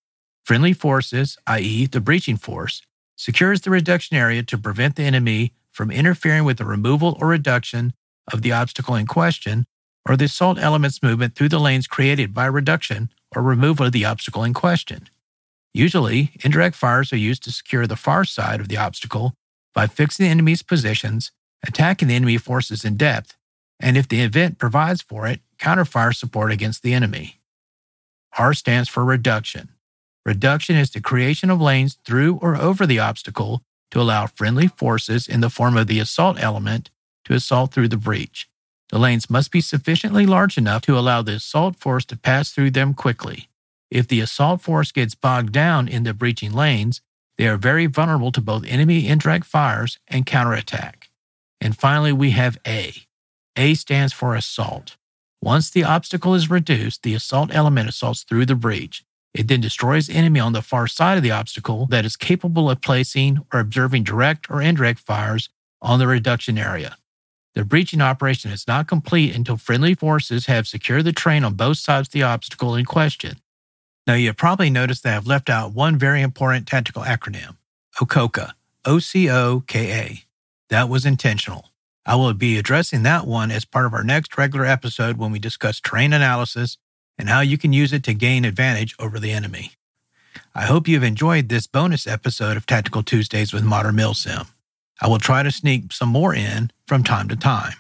Friendly 0.43 0.73
forces, 0.73 1.37
i.e., 1.47 1.85
the 1.85 2.01
breaching 2.01 2.35
force, 2.35 2.81
secures 3.15 3.61
the 3.61 3.69
reduction 3.69 4.17
area 4.17 4.43
to 4.43 4.57
prevent 4.57 4.97
the 4.97 5.03
enemy 5.03 5.53
from 5.71 5.89
interfering 5.89 6.43
with 6.43 6.57
the 6.57 6.65
removal 6.65 7.17
or 7.21 7.29
reduction 7.29 7.93
of 8.31 8.41
the 8.41 8.51
obstacle 8.51 8.95
in 8.95 9.05
question 9.05 9.65
or 10.07 10.15
the 10.15 10.25
assault 10.25 10.59
element's 10.59 11.01
movement 11.01 11.35
through 11.35 11.49
the 11.49 11.59
lanes 11.59 11.87
created 11.87 12.33
by 12.33 12.45
reduction 12.45 13.09
or 13.35 13.41
removal 13.41 13.85
of 13.85 13.91
the 13.91 14.05
obstacle 14.05 14.43
in 14.43 14.53
question. 14.53 15.09
Usually, 15.73 16.31
indirect 16.43 16.75
fires 16.75 17.11
are 17.11 17.17
used 17.17 17.43
to 17.43 17.51
secure 17.51 17.85
the 17.85 17.95
far 17.95 18.23
side 18.23 18.61
of 18.61 18.69
the 18.69 18.77
obstacle 18.77 19.33
by 19.73 19.87
fixing 19.87 20.25
the 20.25 20.31
enemy's 20.31 20.63
positions, 20.63 21.31
attacking 21.67 22.07
the 22.07 22.15
enemy 22.15 22.37
forces 22.37 22.85
in 22.85 22.95
depth, 22.95 23.35
and 23.79 23.97
if 23.97 24.07
the 24.07 24.21
event 24.21 24.57
provides 24.57 25.01
for 25.01 25.27
it, 25.27 25.41
counterfire 25.57 26.15
support 26.15 26.51
against 26.51 26.81
the 26.81 26.93
enemy. 26.93 27.41
R 28.37 28.53
stands 28.53 28.87
for 28.87 29.03
reduction. 29.03 29.69
Reduction 30.25 30.75
is 30.75 30.91
the 30.91 31.01
creation 31.01 31.49
of 31.49 31.61
lanes 31.61 31.97
through 32.05 32.37
or 32.41 32.55
over 32.55 32.85
the 32.85 32.99
obstacle 32.99 33.61
to 33.91 34.01
allow 34.01 34.27
friendly 34.27 34.67
forces 34.67 35.27
in 35.27 35.41
the 35.41 35.49
form 35.49 35.77
of 35.77 35.87
the 35.87 35.99
assault 35.99 36.41
element 36.41 36.89
to 37.25 37.33
assault 37.33 37.73
through 37.73 37.87
the 37.87 37.97
breach. 37.97 38.49
The 38.89 38.99
lanes 38.99 39.29
must 39.29 39.51
be 39.51 39.61
sufficiently 39.61 40.25
large 40.25 40.57
enough 40.57 40.83
to 40.83 40.97
allow 40.97 41.21
the 41.21 41.33
assault 41.33 41.75
force 41.77 42.05
to 42.05 42.17
pass 42.17 42.51
through 42.51 42.71
them 42.71 42.93
quickly. 42.93 43.49
If 43.89 44.07
the 44.07 44.19
assault 44.19 44.61
force 44.61 44.91
gets 44.91 45.15
bogged 45.15 45.51
down 45.51 45.87
in 45.87 46.03
the 46.03 46.13
breaching 46.13 46.53
lanes, 46.53 47.01
they 47.37 47.47
are 47.47 47.57
very 47.57 47.85
vulnerable 47.87 48.31
to 48.31 48.41
both 48.41 48.65
enemy 48.65 49.07
indirect 49.07 49.45
fires 49.45 49.99
and 50.07 50.25
counterattack. 50.25 51.09
And 51.59 51.77
finally, 51.77 52.13
we 52.13 52.31
have 52.31 52.57
A. 52.65 52.93
A 53.55 53.73
stands 53.73 54.13
for 54.13 54.35
assault. 54.35 54.97
Once 55.41 55.69
the 55.69 55.83
obstacle 55.83 56.33
is 56.33 56.49
reduced, 56.49 57.03
the 57.03 57.13
assault 57.13 57.53
element 57.53 57.89
assaults 57.89 58.23
through 58.23 58.45
the 58.45 58.55
breach. 58.55 59.03
It 59.33 59.47
then 59.47 59.61
destroys 59.61 60.09
enemy 60.09 60.39
on 60.39 60.53
the 60.53 60.61
far 60.61 60.87
side 60.87 61.17
of 61.17 61.23
the 61.23 61.31
obstacle 61.31 61.87
that 61.87 62.05
is 62.05 62.15
capable 62.15 62.69
of 62.69 62.81
placing 62.81 63.45
or 63.53 63.59
observing 63.59 64.03
direct 64.03 64.49
or 64.49 64.61
indirect 64.61 64.99
fires 64.99 65.49
on 65.81 65.99
the 65.99 66.07
reduction 66.07 66.57
area. 66.57 66.97
The 67.55 67.63
breaching 67.63 68.01
operation 68.01 68.51
is 68.51 68.67
not 68.67 68.87
complete 68.87 69.33
until 69.33 69.55
friendly 69.55 69.95
forces 69.95 70.45
have 70.47 70.67
secured 70.67 71.05
the 71.05 71.13
train 71.13 71.45
on 71.45 71.53
both 71.53 71.77
sides 71.77 72.09
of 72.09 72.11
the 72.11 72.23
obstacle 72.23 72.75
in 72.75 72.83
question. 72.83 73.39
Now, 74.05 74.13
you 74.15 74.27
have 74.27 74.37
probably 74.37 74.69
noticed 74.69 75.03
that 75.03 75.15
I've 75.15 75.25
left 75.25 75.49
out 75.49 75.73
one 75.73 75.97
very 75.97 76.21
important 76.21 76.67
tactical 76.67 77.03
acronym 77.03 77.55
OCOKA, 77.99 78.51
O 78.83 78.99
C 78.99 79.29
O 79.29 79.63
K 79.65 79.93
A. 79.93 80.23
That 80.69 80.89
was 80.89 81.05
intentional. 81.05 81.71
I 82.05 82.15
will 82.15 82.33
be 82.33 82.57
addressing 82.57 83.03
that 83.03 83.25
one 83.25 83.51
as 83.51 83.65
part 83.65 83.85
of 83.85 83.93
our 83.93 84.03
next 84.03 84.37
regular 84.37 84.65
episode 84.65 85.17
when 85.17 85.31
we 85.31 85.39
discuss 85.39 85.79
terrain 85.79 86.13
analysis 86.13 86.77
and 87.17 87.29
how 87.29 87.39
you 87.39 87.57
can 87.57 87.71
use 87.71 87.93
it 87.93 88.03
to 88.03 88.13
gain 88.13 88.43
advantage 88.43 88.95
over 88.99 89.17
the 89.17 89.31
enemy. 89.31 89.71
I 90.53 90.65
hope 90.65 90.87
you've 90.87 91.03
enjoyed 91.03 91.47
this 91.47 91.67
bonus 91.67 92.05
episode 92.05 92.57
of 92.57 92.65
Tactical 92.65 93.01
Tuesdays 93.01 93.53
with 93.53 93.63
Modern 93.63 93.95
Milsim. 93.95 94.47
I 95.01 95.07
will 95.07 95.19
try 95.19 95.43
to 95.43 95.51
sneak 95.51 95.91
some 95.91 96.09
more 96.09 96.33
in 96.33 96.71
from 96.87 97.03
time 97.03 97.27
to 97.29 97.35
time. 97.35 97.73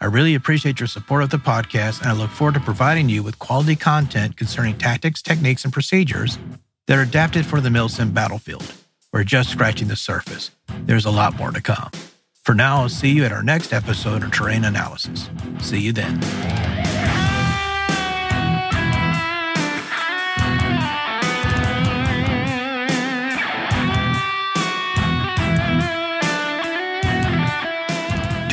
I 0.00 0.06
really 0.06 0.34
appreciate 0.34 0.80
your 0.80 0.88
support 0.88 1.22
of 1.22 1.30
the 1.30 1.36
podcast, 1.36 2.00
and 2.00 2.10
I 2.10 2.12
look 2.12 2.30
forward 2.30 2.54
to 2.54 2.60
providing 2.60 3.08
you 3.08 3.22
with 3.22 3.38
quality 3.38 3.76
content 3.76 4.36
concerning 4.36 4.76
tactics, 4.76 5.22
techniques, 5.22 5.64
and 5.64 5.72
procedures 5.72 6.38
that 6.86 6.98
are 6.98 7.02
adapted 7.02 7.46
for 7.46 7.60
the 7.60 7.68
Milsim 7.68 8.12
battlefield. 8.12 8.74
We're 9.12 9.24
just 9.24 9.50
scratching 9.50 9.88
the 9.88 9.96
surface. 9.96 10.50
There's 10.86 11.04
a 11.04 11.10
lot 11.10 11.36
more 11.36 11.52
to 11.52 11.60
come. 11.60 11.90
For 12.42 12.54
now, 12.54 12.78
I'll 12.78 12.88
see 12.88 13.10
you 13.10 13.24
at 13.24 13.32
our 13.32 13.44
next 13.44 13.72
episode 13.72 14.24
of 14.24 14.32
Terrain 14.32 14.64
Analysis. 14.64 15.30
See 15.60 15.78
you 15.78 15.92
then. 15.92 16.81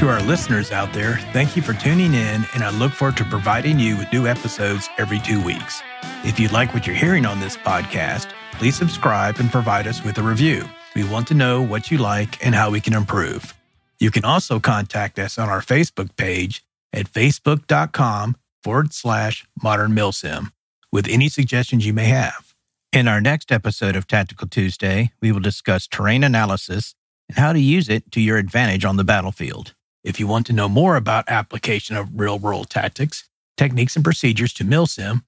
Our 0.09 0.23
listeners 0.23 0.71
out 0.71 0.91
there, 0.91 1.17
thank 1.33 1.55
you 1.55 1.61
for 1.61 1.73
tuning 1.73 2.15
in, 2.15 2.43
and 2.55 2.63
I 2.63 2.71
look 2.71 2.93
forward 2.93 3.15
to 3.17 3.25
providing 3.25 3.77
you 3.77 3.95
with 3.95 4.11
new 4.11 4.25
episodes 4.25 4.89
every 4.97 5.19
two 5.19 5.39
weeks. 5.39 5.83
If 6.23 6.39
you 6.39 6.47
like 6.47 6.73
what 6.73 6.87
you're 6.87 6.95
hearing 6.95 7.27
on 7.27 7.39
this 7.39 7.55
podcast, 7.55 8.31
please 8.53 8.75
subscribe 8.75 9.39
and 9.39 9.51
provide 9.51 9.85
us 9.85 10.03
with 10.03 10.17
a 10.17 10.23
review. 10.23 10.67
We 10.95 11.03
want 11.03 11.27
to 11.27 11.35
know 11.35 11.61
what 11.61 11.91
you 11.91 11.99
like 11.99 12.43
and 12.43 12.55
how 12.55 12.71
we 12.71 12.81
can 12.81 12.95
improve. 12.95 13.53
You 13.99 14.09
can 14.09 14.25
also 14.25 14.59
contact 14.59 15.19
us 15.19 15.37
on 15.37 15.47
our 15.47 15.61
Facebook 15.61 16.15
page 16.17 16.65
at 16.91 17.05
facebook.com 17.05 18.35
forward 18.63 18.93
slash 18.95 19.45
modern 19.61 19.91
milsim 19.91 20.51
with 20.91 21.07
any 21.07 21.29
suggestions 21.29 21.85
you 21.85 21.93
may 21.93 22.05
have. 22.05 22.55
In 22.91 23.07
our 23.07 23.21
next 23.21 23.51
episode 23.51 23.95
of 23.95 24.07
Tactical 24.07 24.47
Tuesday, 24.47 25.11
we 25.21 25.31
will 25.31 25.39
discuss 25.39 25.85
terrain 25.85 26.23
analysis 26.23 26.95
and 27.27 27.37
how 27.37 27.53
to 27.53 27.59
use 27.59 27.87
it 27.89 28.11
to 28.13 28.19
your 28.19 28.37
advantage 28.37 28.83
on 28.83 28.97
the 28.97 29.03
battlefield. 29.03 29.75
If 30.09 30.19
you 30.19 30.25
want 30.25 30.47
to 30.47 30.53
know 30.53 30.67
more 30.67 30.95
about 30.95 31.29
application 31.29 31.95
of 31.95 32.19
real 32.19 32.39
world 32.39 32.71
tactics, 32.71 33.29
techniques, 33.57 33.95
and 33.95 34.03
procedures 34.03 34.51
to 34.53 34.63
MilSim, 34.63 35.21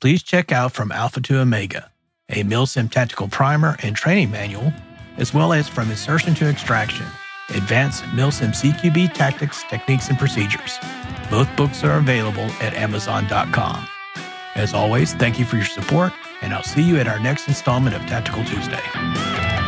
please 0.00 0.22
check 0.22 0.50
out 0.50 0.72
From 0.72 0.90
Alpha 0.90 1.20
to 1.20 1.38
Omega, 1.38 1.92
a 2.30 2.42
MilSim 2.42 2.90
tactical 2.90 3.28
primer 3.28 3.76
and 3.82 3.94
training 3.94 4.30
manual, 4.30 4.72
as 5.18 5.34
well 5.34 5.52
as 5.52 5.68
From 5.68 5.90
Insertion 5.90 6.34
to 6.36 6.48
Extraction, 6.48 7.04
Advanced 7.50 8.04
MilSim 8.04 8.54
CQB 8.54 9.12
Tactics, 9.12 9.64
Techniques, 9.64 10.08
and 10.08 10.18
Procedures. 10.18 10.78
Both 11.30 11.54
books 11.54 11.84
are 11.84 11.98
available 11.98 12.46
at 12.62 12.72
Amazon.com. 12.72 13.86
As 14.54 14.72
always, 14.72 15.12
thank 15.12 15.38
you 15.38 15.44
for 15.44 15.56
your 15.56 15.66
support, 15.66 16.14
and 16.40 16.54
I'll 16.54 16.62
see 16.62 16.82
you 16.82 16.96
at 16.96 17.06
our 17.06 17.20
next 17.20 17.48
installment 17.48 17.94
of 17.94 18.00
Tactical 18.06 18.42
Tuesday. 18.46 19.61